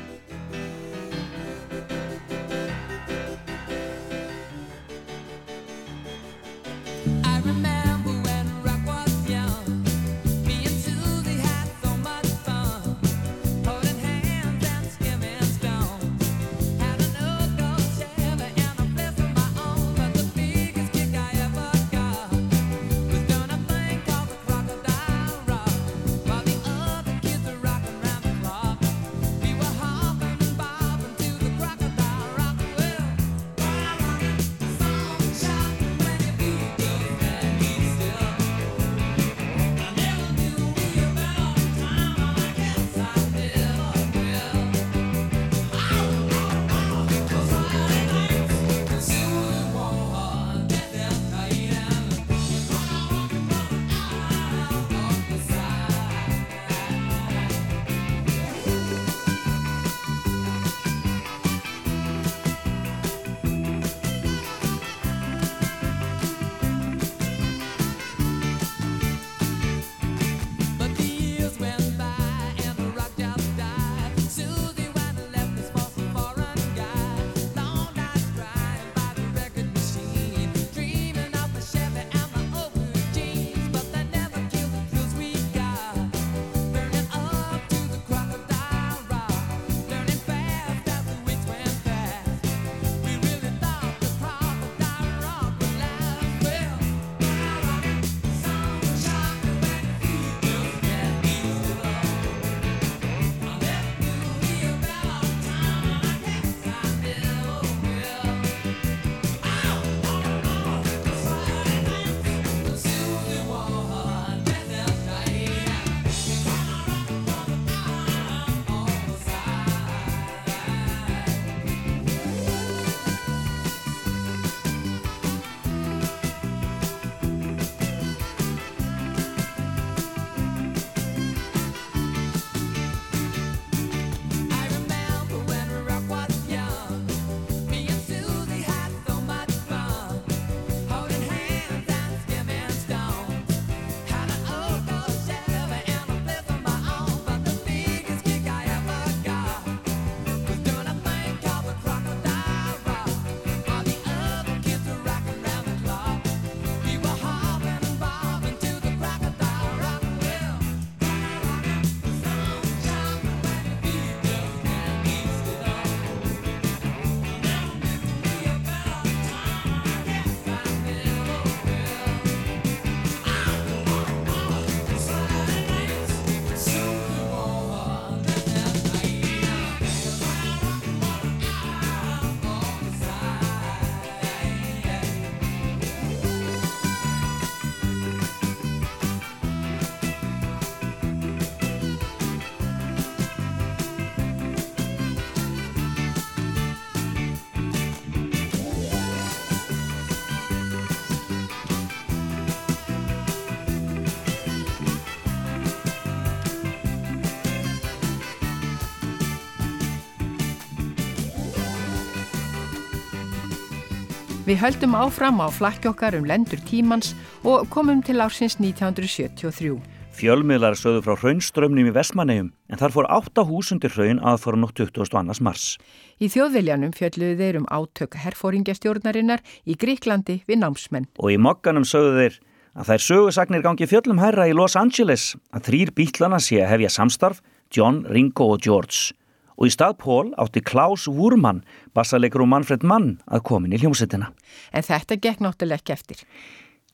Við 214.50 214.64
höldum 214.64 214.96
áfram 214.98 215.44
á 215.46 215.48
flakki 215.54 215.92
okkar 215.92 216.16
um 216.18 216.24
lendur 216.26 216.58
tímans 216.66 217.12
og 217.46 217.68
komum 217.70 218.00
til 218.02 218.18
ársins 218.18 218.56
1973. 218.58 219.76
Fjölmiðlar 220.18 220.74
sögðu 220.74 221.04
frá 221.06 221.14
raunströmmnum 221.22 221.92
í 221.92 221.94
Vestmannegjum 221.94 222.48
en 222.50 222.82
þar 222.82 222.96
fór 222.96 223.10
8 223.14 223.44
hús 223.46 223.70
undir 223.76 223.94
raun 223.94 224.18
aðfóra 224.18 224.58
nótt 224.58 224.74
22. 224.82 225.38
mars. 225.46 225.76
Í 226.18 226.32
þjóðviljanum 226.34 226.96
fjöldluðu 226.98 227.38
þeir 227.44 227.60
um 227.62 227.70
átök 227.70 228.18
herfóringjastjórnarinnar 228.24 229.46
í 229.70 229.78
Gríklandi 229.78 230.40
við 230.50 230.64
námsmenn. 230.64 231.06
Og 231.22 231.30
í 231.30 231.38
mokkanum 231.38 231.86
sögðu 231.86 232.18
þeir 232.18 232.42
að 232.74 232.90
þær 232.90 233.06
sögusagnir 233.06 233.66
gangi 233.70 233.92
fjöllum 233.94 234.24
hærra 234.24 234.50
í 234.50 234.58
Los 234.58 234.74
Angeles 234.82 235.36
að 235.54 235.70
þrýr 235.70 235.94
bítlana 235.94 236.42
sé 236.42 236.64
að 236.64 236.74
hefja 236.74 236.96
samstarf 236.98 237.46
John, 237.70 238.02
Ringo 238.10 238.50
og 238.56 238.66
George. 238.66 239.14
Og 239.60 239.68
í 239.68 239.74
stað 239.74 239.98
Pól 240.00 240.30
átti 240.40 240.64
Klaus 240.64 241.04
Wurman, 241.12 241.66
bassalegur 241.92 242.46
og 242.46 242.52
Manfred 242.54 242.86
Mann 242.88 243.18
að 243.28 243.44
komin 243.50 243.76
í 243.76 243.80
hljómsettina. 243.82 244.32
En 244.72 244.86
þetta 244.88 245.20
gekk 245.20 245.44
náttúrulega 245.44 245.84
ekki 245.84 245.96
eftir. 245.98 246.24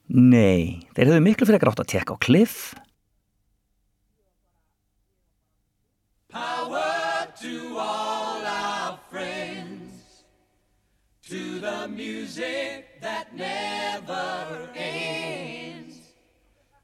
Nei, 0.10 0.82
þeir 0.97 1.12
hefðu 1.12 1.21
miklu 1.25 1.47
fyrir 1.47 1.60
að 1.60 1.65
gráta 1.65 1.86
að 1.86 1.91
tekka 1.93 2.17
á 2.17 2.23
kliff. 2.25 2.58
Power 6.34 7.30
to 7.39 7.78
all 7.80 8.41
our 8.43 8.99
friends, 9.10 10.25
to 11.30 11.60
the 11.62 11.88
music 11.88 13.01
that 13.01 13.34
never 13.34 14.69
ends, 14.75 15.95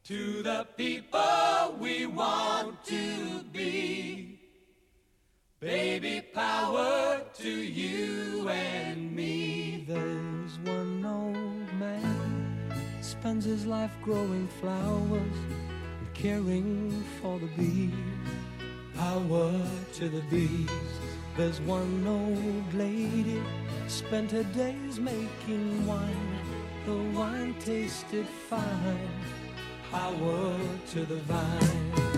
to 0.05 0.41
the 0.43 0.65
people 0.77 1.75
we 1.79 2.05
want 2.05 2.83
to 2.85 3.43
be. 3.51 4.30
Baby, 5.61 6.23
power 6.33 7.21
to 7.35 7.47
you 7.47 8.49
and 8.49 9.15
me. 9.15 9.85
There's 9.87 10.57
one 10.65 11.05
old 11.05 11.71
man 11.79 12.73
spends 12.99 13.45
his 13.45 13.67
life 13.67 13.91
growing 14.01 14.47
flowers 14.59 15.37
and 15.51 16.13
caring 16.15 17.03
for 17.21 17.37
the 17.37 17.45
bees. 17.45 17.93
Power 18.95 19.51
to 19.93 20.09
the 20.09 20.23
bees. 20.31 20.67
There's 21.37 21.61
one 21.61 22.07
old 22.07 22.73
lady 22.73 23.39
spent 23.87 24.31
her 24.31 24.45
days 24.55 24.99
making 24.99 25.85
wine. 25.85 26.39
The 26.87 26.95
wine 27.15 27.53
tasted 27.59 28.25
fine. 28.25 29.09
Power 29.91 30.57
to 30.87 31.05
the 31.05 31.17
vine. 31.17 32.10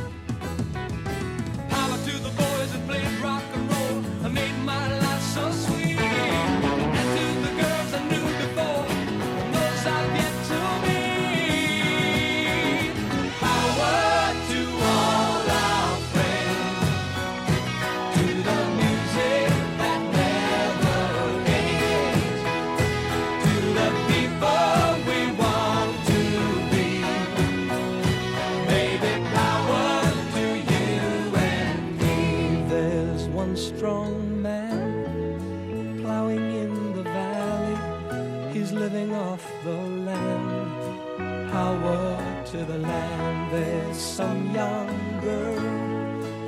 Young 44.64 45.20
girl 45.28 45.62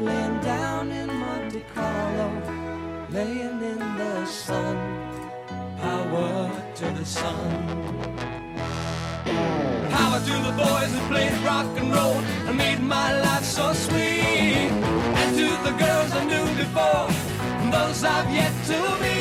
laying 0.08 0.38
down 0.51 0.86
in 0.99 1.08
Monte 1.21 1.62
Carlo, 1.73 2.28
laying 3.17 3.60
in 3.71 3.80
the 4.01 4.15
sun. 4.25 4.75
Power 5.82 6.34
to 6.80 6.86
the 6.99 7.06
sun. 7.17 7.47
Power 9.95 10.19
to 10.30 10.36
the 10.47 10.54
boys 10.63 10.89
who 10.93 11.01
played 11.13 11.36
rock 11.49 11.69
and 11.82 11.89
roll 11.97 12.19
and 12.47 12.56
made 12.65 12.82
my 12.97 13.10
life 13.28 13.45
so 13.58 13.65
sweet. 13.86 14.69
And 15.19 15.30
to 15.39 15.47
the 15.67 15.73
girls 15.84 16.12
I 16.21 16.23
knew 16.32 16.47
before, 16.63 17.08
those 17.75 18.01
I've 18.15 18.30
yet 18.39 18.54
to 18.69 18.80
meet. 19.01 19.14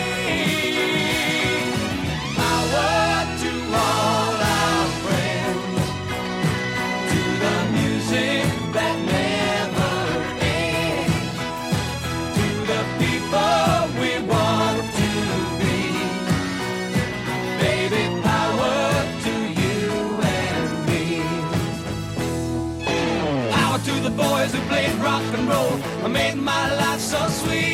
Roll 25.46 25.72
and 26.04 26.12
made 26.12 26.36
my 26.36 26.74
life 26.76 27.00
so 27.00 27.28
sweet. 27.28 27.73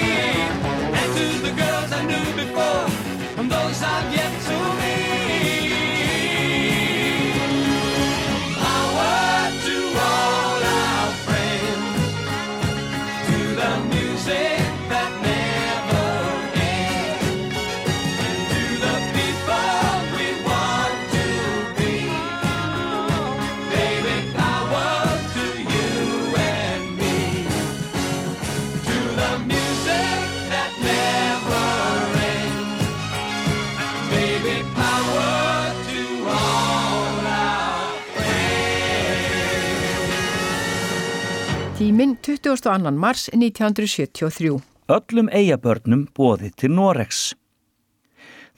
Tíminn 42.11 42.41
22. 42.43 42.91
mars 42.99 43.29
1973. 43.29 44.59
Öllum 44.91 45.29
eigabörnum 45.31 46.09
bóðið 46.11 46.57
til 46.59 46.73
Noregs. 46.75 47.37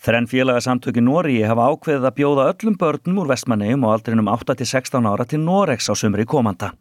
Þrenn 0.01 0.25
félagasamtöki 0.31 1.03
Nóri 1.05 1.43
hafa 1.45 1.67
ákveðið 1.69 2.07
að 2.09 2.17
bjóða 2.17 2.47
öllum 2.55 2.79
börnum 2.81 3.21
úr 3.21 3.29
vestmannegjum 3.29 3.85
og 3.85 3.93
aldrinum 3.99 4.31
8-16 4.33 5.05
ára 5.05 5.29
til 5.29 5.43
Noregs 5.45 5.91
á 5.93 5.95
sömri 6.01 6.25
komanda. 6.25 6.73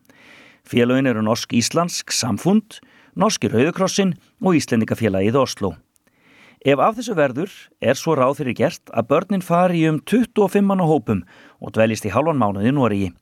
Félagin 0.63 1.11
eru 1.11 1.25
Norsk-Íslandsk 1.27 2.15
Samfund, 2.15 2.79
Norski 3.19 3.51
Rauðukrossin 3.51 4.15
og 4.39 4.55
Íslendingafélagið 4.55 5.41
Oslo. 5.43 5.75
Ef 6.63 6.79
af 6.79 6.95
þessu 6.95 7.19
verður 7.19 7.51
er 7.83 7.99
svo 7.99 8.15
ráð 8.15 8.39
fyrir 8.39 8.55
gert 8.63 8.95
að 8.95 9.11
börnin 9.11 9.43
fari 9.43 9.83
um 9.91 9.99
25 9.99 10.63
mann 10.63 10.79
á 10.79 10.87
hópum 10.87 11.25
og 11.59 11.75
dveljist 11.75 12.07
í 12.07 12.15
halvan 12.15 12.39
mánuði 12.39 12.71
Nóriði. 12.71 13.13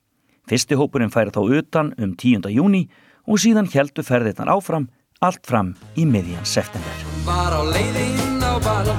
Fyrsti 0.45 0.77
hópurinn 0.77 1.09
færi 1.09 1.33
þá 1.33 1.45
utan 1.49 1.95
um 1.97 2.13
10. 2.13 2.45
júni 2.53 2.85
og 2.85 3.07
síðan 3.37 3.69
heldur 3.69 4.07
ferðirnar 4.07 4.49
áfram 4.49 4.87
allt 5.21 5.45
fram 5.45 5.75
í 5.99 6.07
miðjan 6.09 6.47
september. 6.47 7.03
Var 7.27 7.53
á 7.53 7.61
leiðinn 7.67 8.41
á 8.41 8.55
ball, 8.63 8.89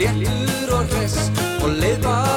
léttur 0.00 0.74
og 0.74 0.96
hress 0.96 1.28
og 1.62 1.70
leið 1.78 2.02
bara 2.02 2.27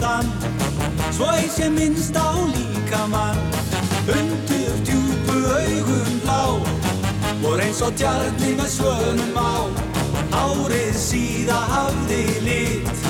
þann 0.00 0.32
Svo 1.16 1.30
ei 1.36 1.48
sé 1.50 1.70
minnst 1.72 2.16
á 2.16 2.30
líkamann 2.52 3.38
Undir 4.06 4.74
djúpu 4.86 5.36
augum 5.58 6.20
blá. 6.22 6.42
Vor 7.42 7.60
eins 7.60 7.80
og 7.82 7.94
tjarni 7.98 8.52
með 8.58 8.70
svönum 8.76 9.34
á. 9.34 9.66
Á 10.30 10.46
Hárið 10.46 10.94
síða 10.98 11.58
hafði 11.72 12.22
lit. 12.46 13.04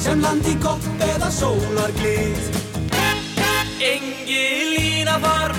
Sem 0.00 0.22
landi 0.24 0.54
kopp 0.62 0.84
eða 1.04 1.28
sólar 1.34 1.92
glit 1.98 2.56
Engi 3.82 4.44
lína 4.74 5.18
var. 5.22 5.54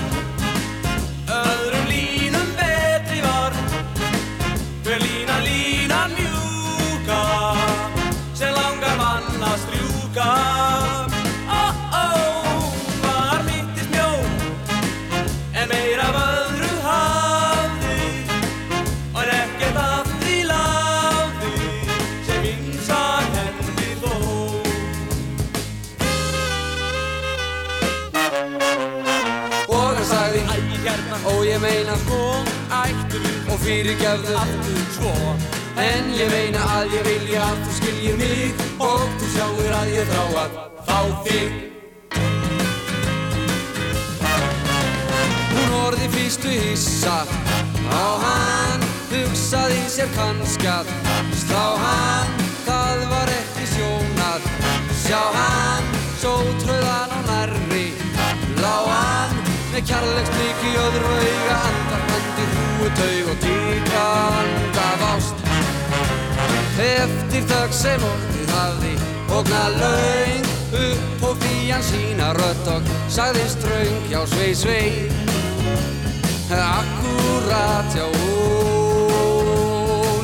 Öðrum 1.28 1.90
línum 1.94 2.54
betri 2.58 3.22
var. 3.26 3.58
Hver 4.84 5.04
lína 5.06 5.42
lína 5.46 5.69
strjúka 10.20 10.36
Ó, 11.50 11.64
ó, 11.92 12.06
var 13.04 13.42
lítið 13.48 13.86
smjó 13.88 14.10
en 15.54 15.68
meira 15.72 16.08
af 16.10 16.18
öðru 16.24 16.72
hafði 16.84 18.02
og 19.14 19.22
er 19.24 19.32
ekkert 19.38 19.80
af 19.84 20.12
því 20.20 20.36
lafði 20.50 21.54
sem 22.28 22.50
ymsa 22.52 23.02
hendi 23.36 23.92
þó 24.04 24.14
Og 29.70 29.88
hann 29.96 30.06
sagði 30.12 30.42
Ó 31.20 31.34
ég 31.44 31.60
meina 31.64 31.96
sko 32.06 32.20
Ættu 32.70 33.20
og 33.50 33.58
fyrirgefðu. 33.60 34.36
Aftur 34.40 34.84
svo 34.96 35.59
En 35.80 36.10
ég 36.12 36.28
meina 36.28 36.60
að 36.76 36.94
ég 36.98 37.06
vilja 37.08 37.44
að 37.46 37.60
þú 37.64 37.74
skiljir 37.78 38.18
mig 38.20 38.64
Og 38.84 39.04
þú 39.20 39.28
sjáur 39.32 39.76
að 39.78 39.92
ég 39.94 40.10
þrá 40.10 40.24
að 40.42 40.58
fá 40.90 41.00
þig. 41.24 41.54
Hún 45.54 45.76
orði 45.80 46.10
fyrstu 46.18 46.52
hissa 46.52 47.22
Á 47.88 48.06
hann 48.26 48.84
Hugsaði 49.14 49.80
sér 49.96 50.12
kannskað 50.18 50.92
Slá 51.46 51.66
hann 51.86 52.36
Það 52.68 53.06
var 53.14 53.34
ekki 53.38 53.72
sjónað. 53.76 54.52
Sjá 55.06 55.22
hann 55.38 55.92
Svo 56.20 56.36
tröðan 56.66 57.16
á 57.16 57.20
nærri. 57.32 57.86
Lá 58.60 58.76
hann 58.92 59.38
með 59.72 59.86
kærleiksblik 59.94 60.64
í 60.68 60.74
öðru 60.84 61.14
auga 61.16 61.60
Andar 61.70 62.08
hendir 62.12 62.56
húu 62.58 62.90
taug 63.00 63.30
og 63.32 63.44
tíkand 63.46 64.82
af 64.84 65.06
ást 65.14 65.39
Eftir 66.80 67.44
þögg 67.50 67.74
sem 67.76 68.04
orðið 68.08 68.52
hafði 68.56 68.94
Ógna 69.36 69.64
laung 69.76 70.46
upp 70.80 71.24
og 71.28 71.42
fían 71.44 71.84
sína 71.84 72.30
rött 72.38 72.68
Og 72.72 72.88
sagði 73.12 73.46
ströng, 73.52 73.98
já 74.12 74.22
svei 74.32 74.54
svei 74.56 74.92
Akkurat, 76.50 77.94
já 77.94 78.08
ó 78.08 78.10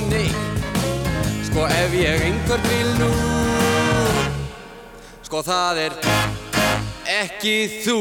nei. 0.09 0.31
Sko 1.45 1.67
ef 1.67 1.91
ég 1.99 2.23
einhvern 2.29 2.65
vil 2.71 2.89
nú 3.01 3.11
Sko 5.27 5.43
það 5.43 5.75
er 5.83 5.93
ekki 7.19 7.81
þú. 7.83 7.99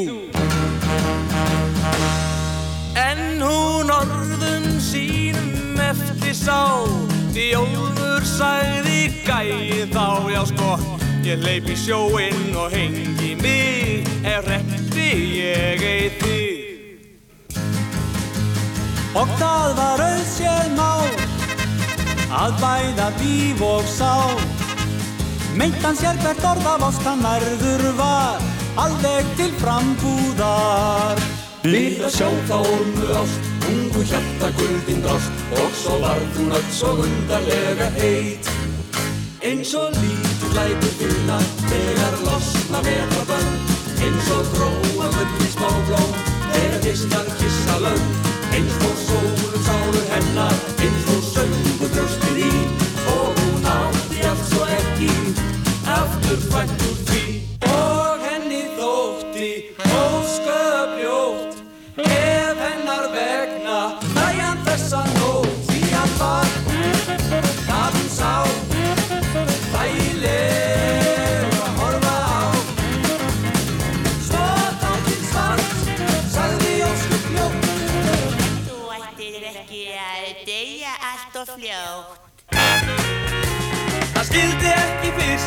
En 2.94 3.42
hún 3.42 3.92
orðum 3.92 4.66
sínum 4.80 5.76
eftir 5.90 6.34
sá 6.38 6.62
Því 7.34 7.50
Ólfur 7.58 8.03
sagði 8.28 9.00
gæið 9.26 9.94
þá 9.94 10.06
Já 10.34 10.42
sko, 10.52 10.70
ég 11.26 11.44
leip 11.44 11.68
í 11.70 11.76
sjóinn 11.78 12.56
og 12.56 12.74
hengi 12.74 13.34
mig 13.42 14.08
Ef 14.24 14.48
rekti 14.48 15.10
ég 15.40 15.84
eitt 15.92 16.18
þig 16.24 16.42
Og 19.14 19.30
það 19.38 19.76
var 19.78 20.02
auðséð 20.08 20.72
mál 20.74 21.24
að 22.34 22.56
bæða 22.60 23.08
líf 23.20 23.62
og 23.62 23.86
sál. 23.86 24.38
Meintan 25.54 25.96
sér 25.96 26.18
hvert 26.22 26.42
orð 26.50 26.66
af 26.66 26.86
ást 26.88 27.06
hann 27.06 27.22
verður 27.22 27.84
var, 27.98 28.42
alveg 28.80 29.28
til 29.38 29.52
frambúðar. 29.60 31.22
Við 31.62 32.02
að 32.08 32.16
sjá 32.18 32.28
þá 32.50 32.56
ormu 32.58 33.10
ást, 33.22 33.53
ungu 33.72 34.02
hjarta 34.10 34.50
guldin 34.58 35.02
drást 35.04 35.32
Og 35.62 35.70
svo 35.82 35.98
varð 36.02 36.38
hún 36.38 36.52
öll 36.58 36.70
svo 36.70 36.90
undarlega 37.04 37.88
heit. 37.98 38.50
Eins 39.42 39.74
og 39.74 39.92
lítur 40.00 40.52
lætur 40.56 40.94
finna 40.98 41.38
þegar 41.70 42.14
losna 42.26 42.80
vetrabönd 42.86 43.74
Eins 44.04 44.30
og 44.36 44.44
gróa 44.54 45.08
gull 45.14 45.46
í 45.46 45.48
smá 45.54 45.70
blóm 45.88 46.12
þegar 46.50 46.80
distar 46.84 47.30
kissa 47.38 47.78
lönd. 47.84 48.28
Eins 48.54 48.76
og 48.88 49.00
sólum 49.06 49.56
sálu 49.66 50.04
hennar, 50.12 50.60
eins 50.84 51.10
og 51.16 51.24
söngu 51.32 51.88
brjóstið 51.88 52.23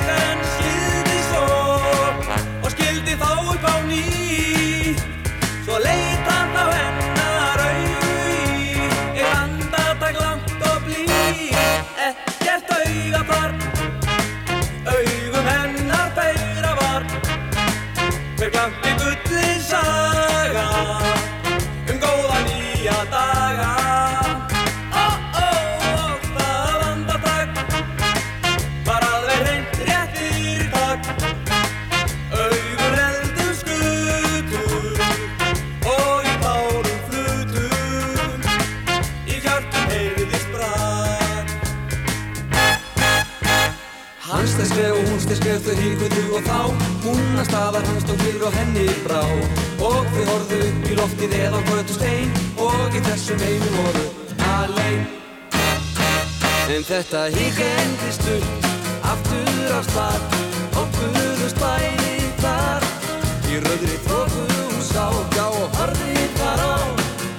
ekki 0.10 0.47
Að 47.38 47.52
staðar 47.52 47.84
hans 47.86 48.06
tók 48.08 48.18
fyrir 48.24 48.44
og 48.48 48.56
henni 48.58 48.84
brá. 49.04 49.20
Og 49.78 50.08
þau 50.10 50.24
horfðu 50.26 50.58
upp 50.68 50.86
í 50.90 50.96
loftið 50.98 51.34
eða 51.38 51.60
á 51.62 51.68
götu 51.68 51.94
stein 51.94 52.32
Og 52.58 52.96
í 52.98 53.02
þessum 53.06 53.44
einu 53.46 53.68
voru 53.76 54.06
alein. 54.56 55.04
En 56.74 56.88
þetta 56.88 57.28
hík 57.36 57.60
endist 57.62 58.26
upp 58.34 58.66
Aftur 59.12 59.76
af 59.78 59.86
stað 59.86 60.26
Og 60.82 60.90
buðust 60.98 61.62
bæði 61.62 62.16
þar 62.42 62.88
Í 63.54 63.62
röðri 63.68 64.00
tóku 64.08 64.48
hún 64.56 64.82
sá 64.90 65.06
Já 65.38 65.46
og 65.46 65.78
horfði 65.78 66.26
þar 66.42 66.66
á 66.66 66.76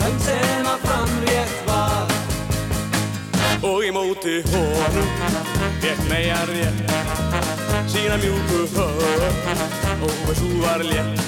Hönd 0.05 0.23
sem 0.29 0.71
að 0.77 0.87
framrétt 0.87 1.59
var. 1.67 2.17
Og 3.67 3.83
í 3.83 3.91
móti 3.99 4.39
honum 4.55 5.11
Fekk 5.83 6.07
meja 6.07 6.39
rétt 6.55 6.87
Sína 7.89 8.17
mjúku 8.23 8.63
höf 8.77 8.88
Og 10.03 10.13
þessu 10.29 10.49
var 10.63 10.83
létt. 10.87 11.23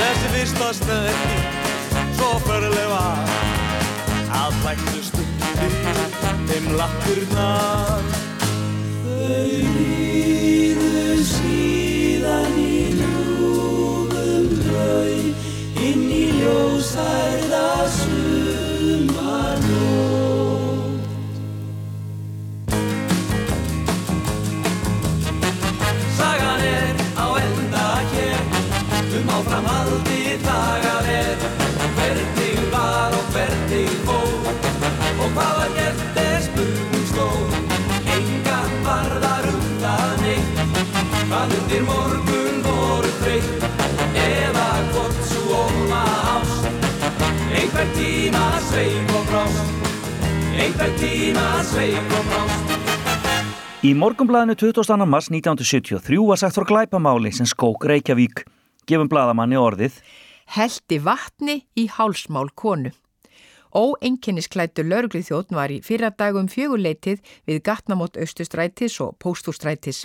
Þessi 0.00 0.28
fyrsta 0.34 0.72
snerti 0.76 1.36
Svo 2.16 2.30
förlega. 2.46 2.82
Var 2.92 3.42
Að 4.32 4.56
flæktu 4.62 5.02
stundi 5.06 5.50
Þeim 6.50 6.66
lappurnar 6.76 8.02
Þau 9.02 9.58
líðu 9.76 11.16
síðan 11.28 12.56
í 12.60 12.78
ljúfum 12.98 14.48
laug 14.72 15.80
inn 15.82 16.08
í 16.12 16.24
ljósærða 16.40 17.66
sumarnótt. 17.96 18.11
Staðundir 41.42 41.80
morgun 41.82 42.58
voru 42.62 43.08
breytt 43.18 43.64
Eða 44.14 44.66
hvort 44.92 45.16
svo 45.26 45.56
óma 45.58 46.02
ást 46.36 46.68
Einhver 47.50 47.88
tíma 47.96 48.42
sveig 48.68 49.10
og 49.10 49.24
frást 49.26 49.88
Einhver 50.54 50.94
tíma 51.00 51.48
sveig 51.66 51.98
og 51.98 52.30
frást 52.30 53.82
Í 53.82 53.90
morgumblæðinu 53.98 54.54
22. 54.54 55.00
mars 55.02 55.32
1973 55.34 56.22
var 56.30 56.38
sagt 56.44 56.60
frá 56.60 56.68
glæpamáli 56.68 57.34
sem 57.34 57.50
skók 57.50 57.90
Reykjavík. 57.90 58.44
Gefum 58.86 59.10
blæðamanni 59.10 59.58
orðið. 59.58 59.98
Heldi 60.46 61.02
vatni 61.02 61.64
í 61.74 61.88
hálsmál 61.90 62.54
konu. 62.54 62.94
Óenginnisklættu 63.72 64.84
lauruglið 64.84 65.30
þjóttn 65.30 65.56
var 65.56 65.72
í 65.72 65.78
fyrra 65.80 66.10
dagum 66.12 66.48
fjöguleitið 66.52 67.22
við 67.48 67.60
gatnamót 67.64 68.18
austustrætis 68.20 68.98
og 69.00 69.14
póstústrætis. 69.22 70.02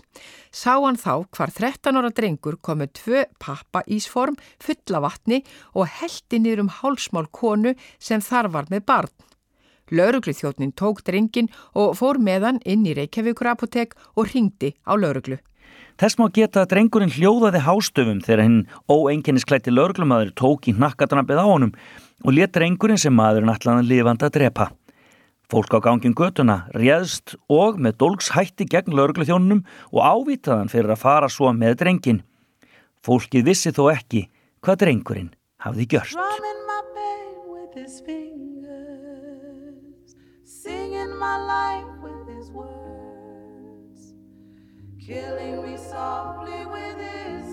Sá 0.55 0.79
hann 0.79 0.95
þá 0.95 1.27
hvar 1.35 1.51
13 1.51 1.99
ára 1.99 2.11
drengur 2.15 2.55
komið 2.63 2.93
tvö 3.01 3.25
pappa 3.43 3.83
ísform 3.91 4.39
fulla 4.63 5.03
vatni 5.03 5.41
og 5.75 5.91
heldi 5.99 6.39
niður 6.39 6.63
um 6.63 6.71
hálsmál 6.79 7.27
konu 7.27 7.75
sem 7.99 8.23
þar 8.23 8.53
var 8.55 8.71
með 8.71 8.87
barn. 8.87 9.15
Lauruglið 9.91 10.39
þjóttnin 10.39 10.71
tók 10.75 11.03
drengin 11.03 11.51
og 11.75 11.95
fór 11.99 12.19
meðan 12.23 12.63
inn 12.63 12.87
í 12.87 12.95
Reykjavíkur 12.95 13.51
apotek 13.51 13.95
og 14.15 14.31
ringdi 14.31 14.73
á 14.87 14.95
lauruglu. 14.95 15.39
Þess 15.97 16.19
má 16.19 16.27
geta 16.31 16.63
að 16.63 16.71
drengurinn 16.71 17.11
hljóðaði 17.11 17.63
hástöfum 17.65 18.19
þegar 18.23 18.43
hinn 18.45 18.57
óenginnisklætti 18.85 19.73
lauruglumæður 19.73 20.35
tók 20.37 20.67
í 20.69 20.75
nakkadrampið 20.77 21.39
á 21.41 21.45
honum 21.47 21.73
og 22.25 22.33
let 22.33 22.53
drengurinn 22.55 22.99
sem 23.01 23.13
maðurinn 23.13 23.53
allan 23.53 23.85
lifandi 23.87 24.27
að 24.27 24.35
drepa. 24.39 24.69
Fólk 25.47 25.77
á 25.77 25.79
gangin 25.79 26.15
götuna 26.17 26.57
réðst 26.75 27.37
og 27.47 27.77
með 27.79 27.99
dolgs 28.03 28.33
hætti 28.35 28.67
gegn 28.67 28.95
laurugluþjónunum 28.97 29.63
og 29.93 30.01
ávitaðan 30.03 30.71
fyrir 30.71 30.91
að 30.91 31.03
fara 31.05 31.29
svo 31.31 31.53
með 31.55 31.79
drengin. 31.83 32.23
Fólkið 33.05 33.47
vissi 33.47 33.71
þó 33.71 33.87
ekki 33.93 34.25
hvað 34.59 34.81
drengurinn 34.83 35.31
hafði 35.63 35.87
gjörst. 35.93 36.19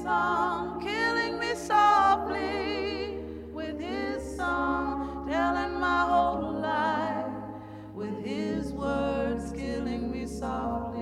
song, 0.04 0.80
killing 0.82 1.38
me 1.38 1.54
softly 1.54 3.16
with 3.54 3.80
his 3.80 4.13
song, 4.44 5.26
telling 5.28 5.80
my 5.80 6.02
whole 6.12 6.52
life 6.60 7.32
with 7.94 8.16
his 8.24 8.72
words, 8.72 9.52
killing 9.52 10.10
me 10.10 10.26
softly 10.26 10.93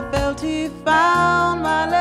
I 0.00 0.10
felt 0.10 0.40
he 0.40 0.68
found 0.82 1.62
my 1.62 1.84
love. 1.84 1.99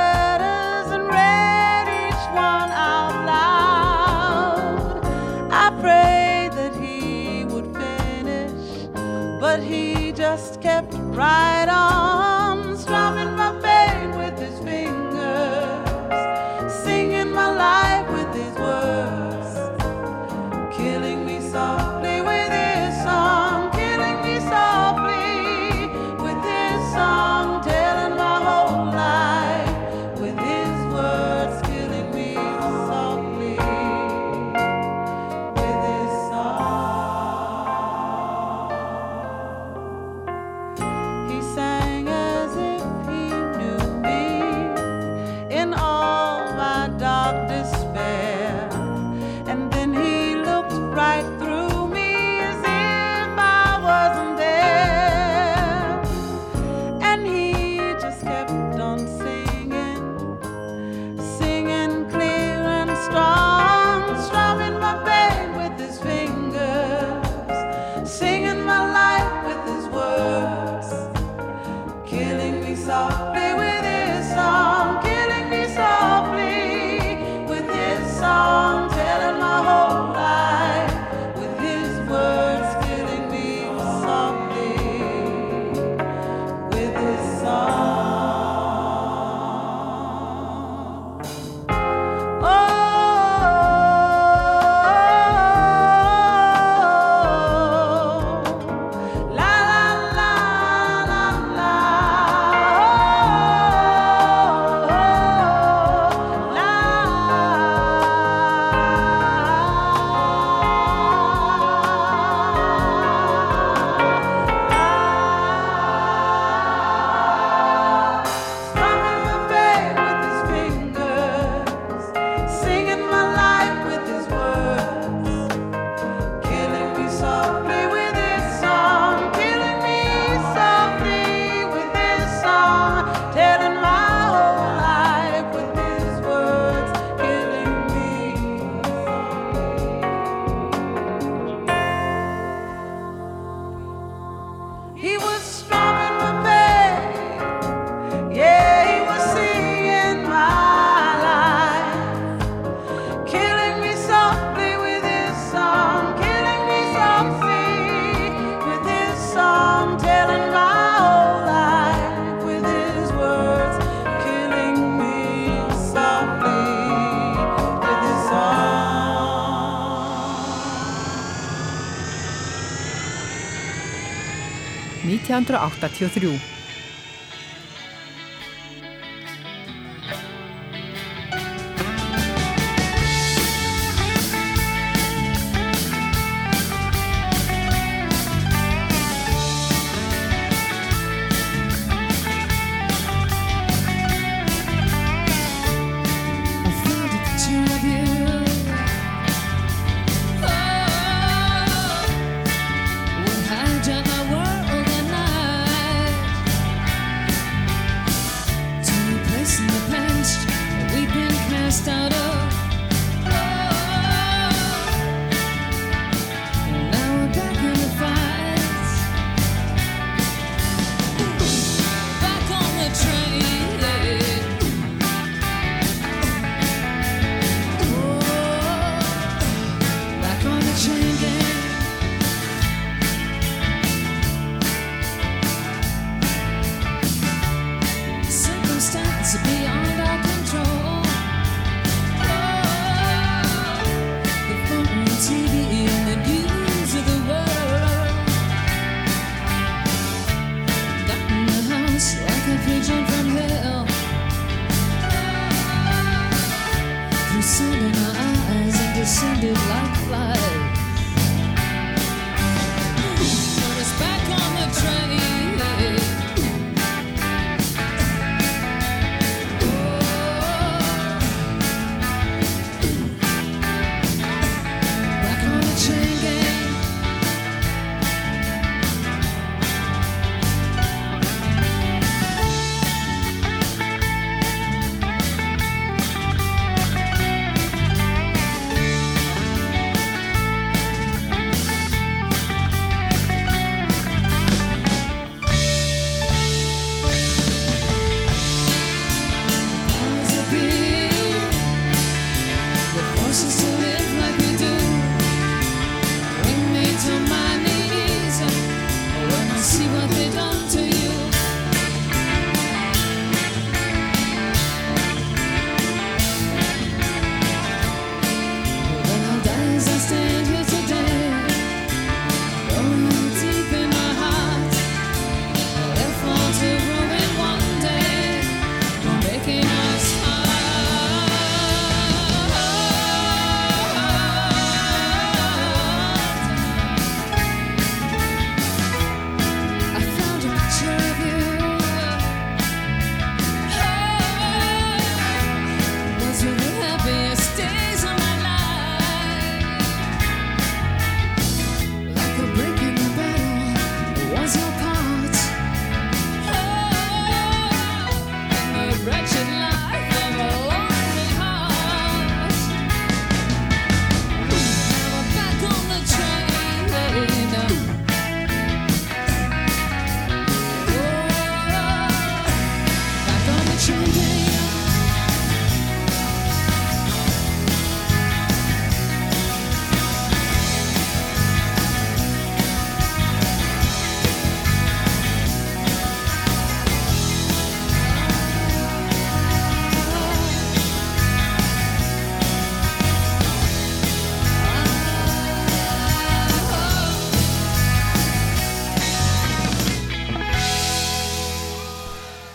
1983 175.58 176.40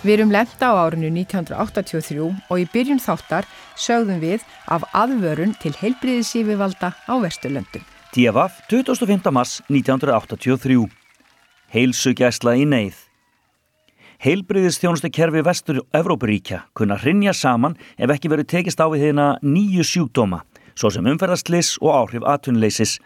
Við 0.05 0.19
erum 0.19 0.33
lemta 0.35 0.69
á 0.69 0.85
árinu 0.85 1.09
1983 1.09 2.21
og 2.21 2.59
í 2.61 2.67
byrjun 2.69 3.01
þáttar 3.01 3.47
sögðum 3.81 4.19
við 4.21 4.43
af 4.69 4.85
aðvörun 4.93 5.55
til 5.63 5.73
heilbriðisífivalda 5.81 6.91
á 6.93 7.15
Vesturlöndum. 7.23 7.87
Díafaf, 8.13 8.59
25. 8.69 9.33
mars 9.33 9.63
1983. 9.73 10.85
Heilsugjæsla 11.73 12.53
í 12.61 12.67
neyð. 12.69 12.99
Heilbriðistjónustu 14.21 15.09
kerfi 15.09 15.41
Vestur-Európuríkja 15.45 16.67
kunna 16.77 16.99
hrinja 17.01 17.33
saman 17.33 17.79
ef 17.97 18.13
ekki 18.13 18.29
verið 18.29 18.51
tekist 18.53 18.85
á 18.85 18.87
við 18.93 19.09
þeina 19.09 19.27
nýju 19.41 19.87
sjúkdóma, 19.89 20.43
svo 20.77 20.93
sem 20.93 21.09
umferðastlis 21.09 21.79
og 21.81 21.95
áhrif 21.97 22.29
atunleisis. 22.29 22.99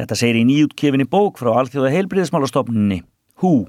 Þetta 0.00 0.16
segir 0.16 0.40
í 0.40 0.46
nýjútkefinni 0.48 1.04
bók 1.04 1.36
frá 1.36 1.52
Alþjóða 1.60 1.92
heilbriðismálastofnunni, 1.98 3.02
HÚ. 3.44 3.68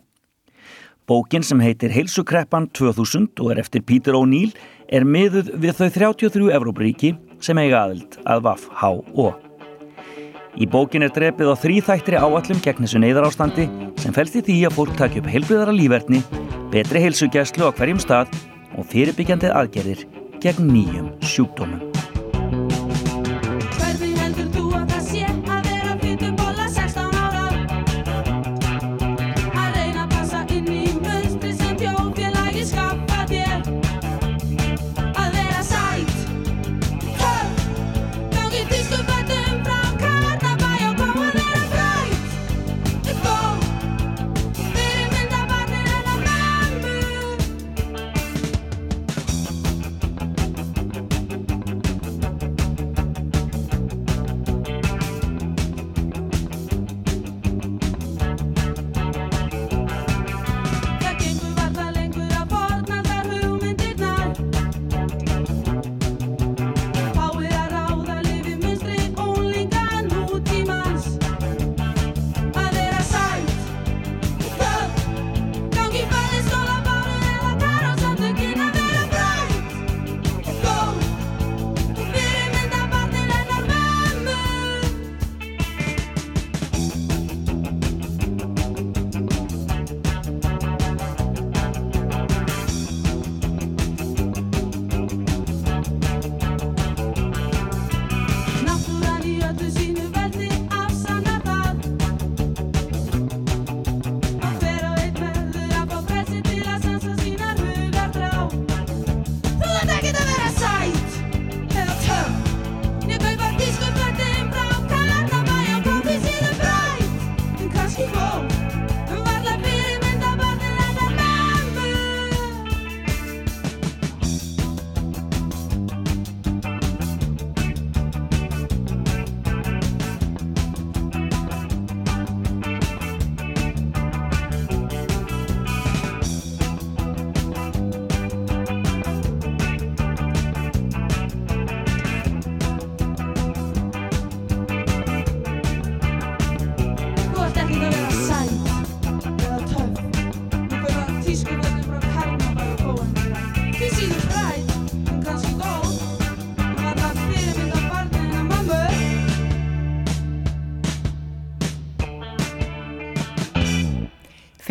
Bókin 1.11 1.43
sem 1.43 1.59
heitir 1.59 1.91
Heilsukreppan 1.91 2.69
2000 2.71 3.41
og 3.43 3.49
er 3.51 3.59
eftir 3.59 3.81
Pítur 3.83 4.15
Óníl 4.15 4.53
er 4.87 5.03
miðuð 5.03 5.49
við 5.59 5.81
þau 5.81 5.89
33 5.97 6.45
Evrópuríki 6.55 7.09
sem 7.43 7.59
eiga 7.59 7.81
aðild 7.81 8.15
að 8.23 8.45
WAF-HO. 8.45 9.25
Í 10.55 10.69
bókin 10.71 11.03
er 11.03 11.11
drefið 11.11 11.51
á 11.51 11.55
þrýþættri 11.65 12.15
áallum 12.15 12.63
gegn 12.63 12.87
þessu 12.87 13.03
neyðarástandi 13.03 13.67
sem 13.99 14.15
fælst 14.15 14.39
í 14.39 14.47
því 14.47 14.57
að 14.69 14.79
fólk 14.79 14.97
takja 15.03 15.19
upp 15.19 15.31
heilbriðara 15.35 15.75
lífverðni, 15.75 16.23
betri 16.71 17.03
heilsugjæslu 17.03 17.67
á 17.67 17.75
hverjum 17.75 17.99
stað 17.99 18.31
og 18.79 18.87
fyrirbyggjandeð 18.93 19.57
aðgerðir 19.65 20.07
gegn 20.39 20.71
nýjum 20.71 21.11
sjúkdómum. 21.27 21.90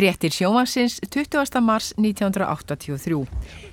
Fréttir 0.01 0.33
sjómansins 0.33 0.95
20. 1.13 1.61
mars 1.61 1.91
1983. 2.01 3.27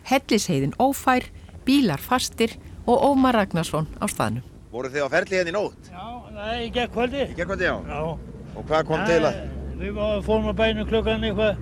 Hellisheiðin 0.10 0.74
ófær, 0.76 1.24
bílar 1.64 2.02
fastir 2.04 2.58
og 2.84 3.00
Ómar 3.14 3.38
Ragnarsson 3.38 3.86
á 3.96 4.12
staðnum. 4.12 4.44
Voru 4.74 4.90
þið 4.92 5.06
á 5.08 5.10
ferli 5.14 5.38
hérna 5.38 5.54
í 5.54 5.56
nótt? 5.56 5.88
Nei, 6.36 6.66
í 6.66 6.74
gekk 6.76 6.92
kvöldi. 6.98 7.22
Í 7.32 7.38
gekk 7.38 7.48
kvöldi, 7.48 7.64
já. 7.70 7.78
Já. 7.80 8.02
Og 8.60 8.66
hvað 8.68 8.84
kom 8.90 9.06
til 9.08 9.22
að? 9.24 9.38
Við 9.80 9.94
var- 9.96 10.20
fórum 10.26 10.50
að 10.52 10.58
bæna 10.60 10.86
klukkan 10.90 11.24
eitthvað. 11.24 11.62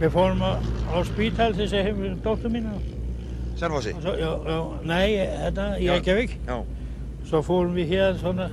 Við 0.00 0.10
fórum 0.10 0.42
að, 0.42 0.66
á 0.90 0.96
spítal 1.06 1.54
til 1.54 1.62
þess 1.62 1.78
að 1.78 1.86
hefum 1.86 2.20
dóttur? 2.24 2.58
Og 3.70 3.82
Svo, 3.84 4.16
já, 4.18 4.30
já, 4.50 4.58
nei, 4.82 5.06
þetta 5.44 5.68
í 5.78 5.84
Já. 5.84 5.92
Reykjavík. 5.92 6.34
Já. 6.48 6.64
Svo 7.30 7.42
fórum 7.46 7.78
við 7.78 7.86
hér 7.94 8.18
svona, 8.18 8.50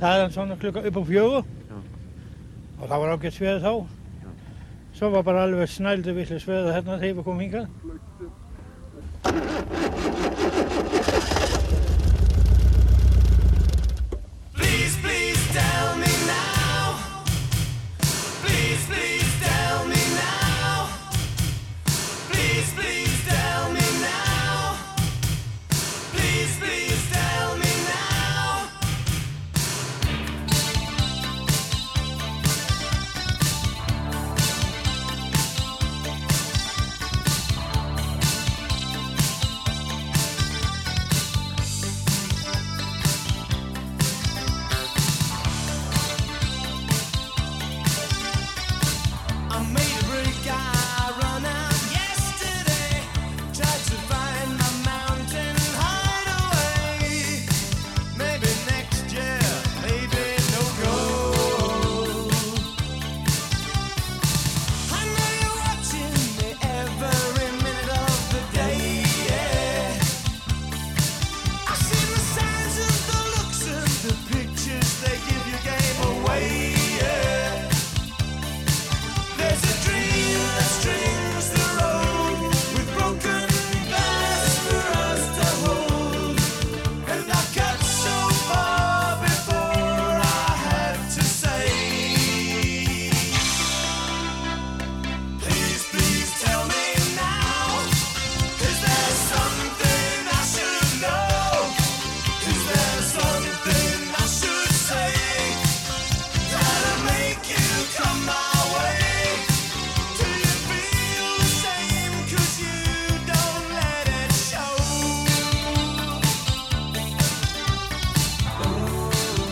þaðan 0.00 0.32
svona 0.32 0.58
klukkan 0.58 0.86
upp 0.90 0.96
á 0.98 1.02
fjögur. 1.06 1.44
Og 2.80 2.88
það 2.90 2.98
var 2.98 3.14
ágætt 3.14 3.38
sveð 3.38 3.62
þá. 3.62 3.86
Svo 4.96 5.10
var 5.12 5.22
bara 5.22 5.42
alveg 5.44 5.68
snældu 5.68 6.12
villi 6.16 6.38
sveða 6.40 6.72
hérna 6.72 6.94
þegar 6.96 7.18
við 7.18 7.24
komum 7.26 7.42
hingað. 7.44 7.66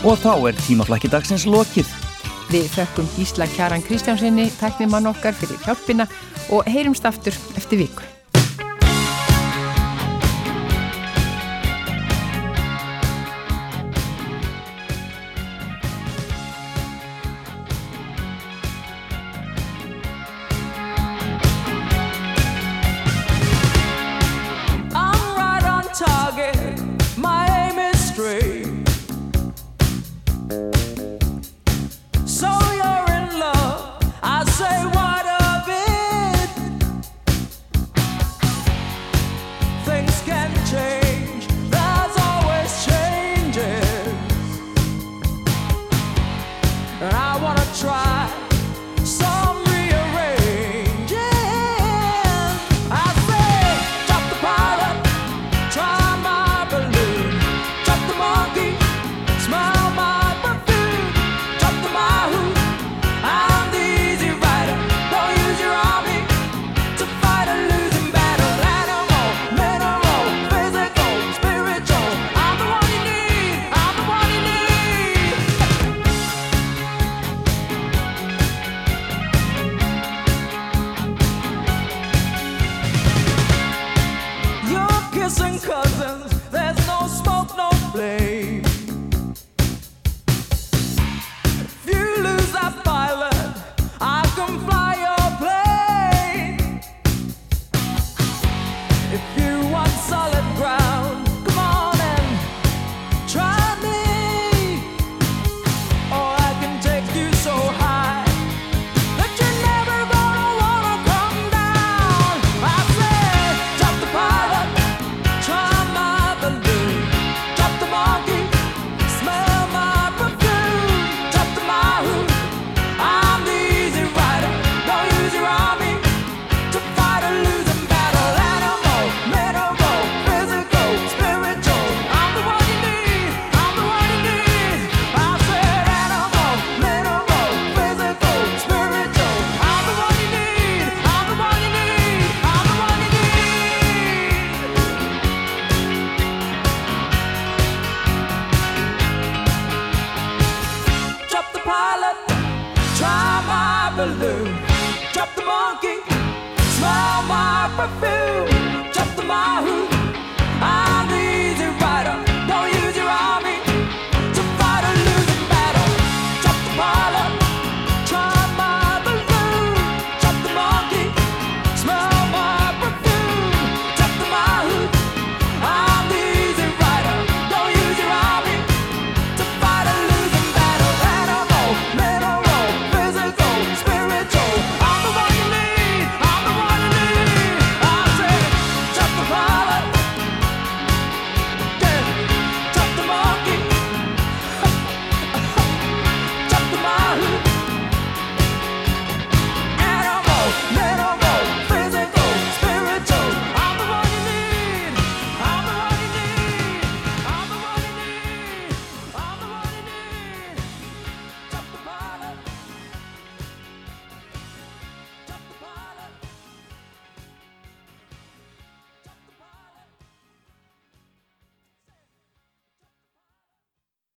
Og 0.05 0.19
þá 0.21 0.33
er 0.51 0.57
tímaflæki 0.67 1.09
dagsins 1.09 1.47
lokið. 1.49 1.89
Við 2.51 2.67
þökkum 2.75 3.07
Ísla 3.23 3.47
Kjaran 3.55 3.81
Kristjánsinni, 3.87 4.51
tæknir 4.59 4.91
mann 4.91 5.09
okkar 5.09 5.33
fyrir 5.33 5.57
hjálpina 5.65 6.05
og 6.53 6.69
heyrumst 6.69 7.09
aftur 7.09 7.33
eftir 7.57 7.81
viku. 7.81 8.04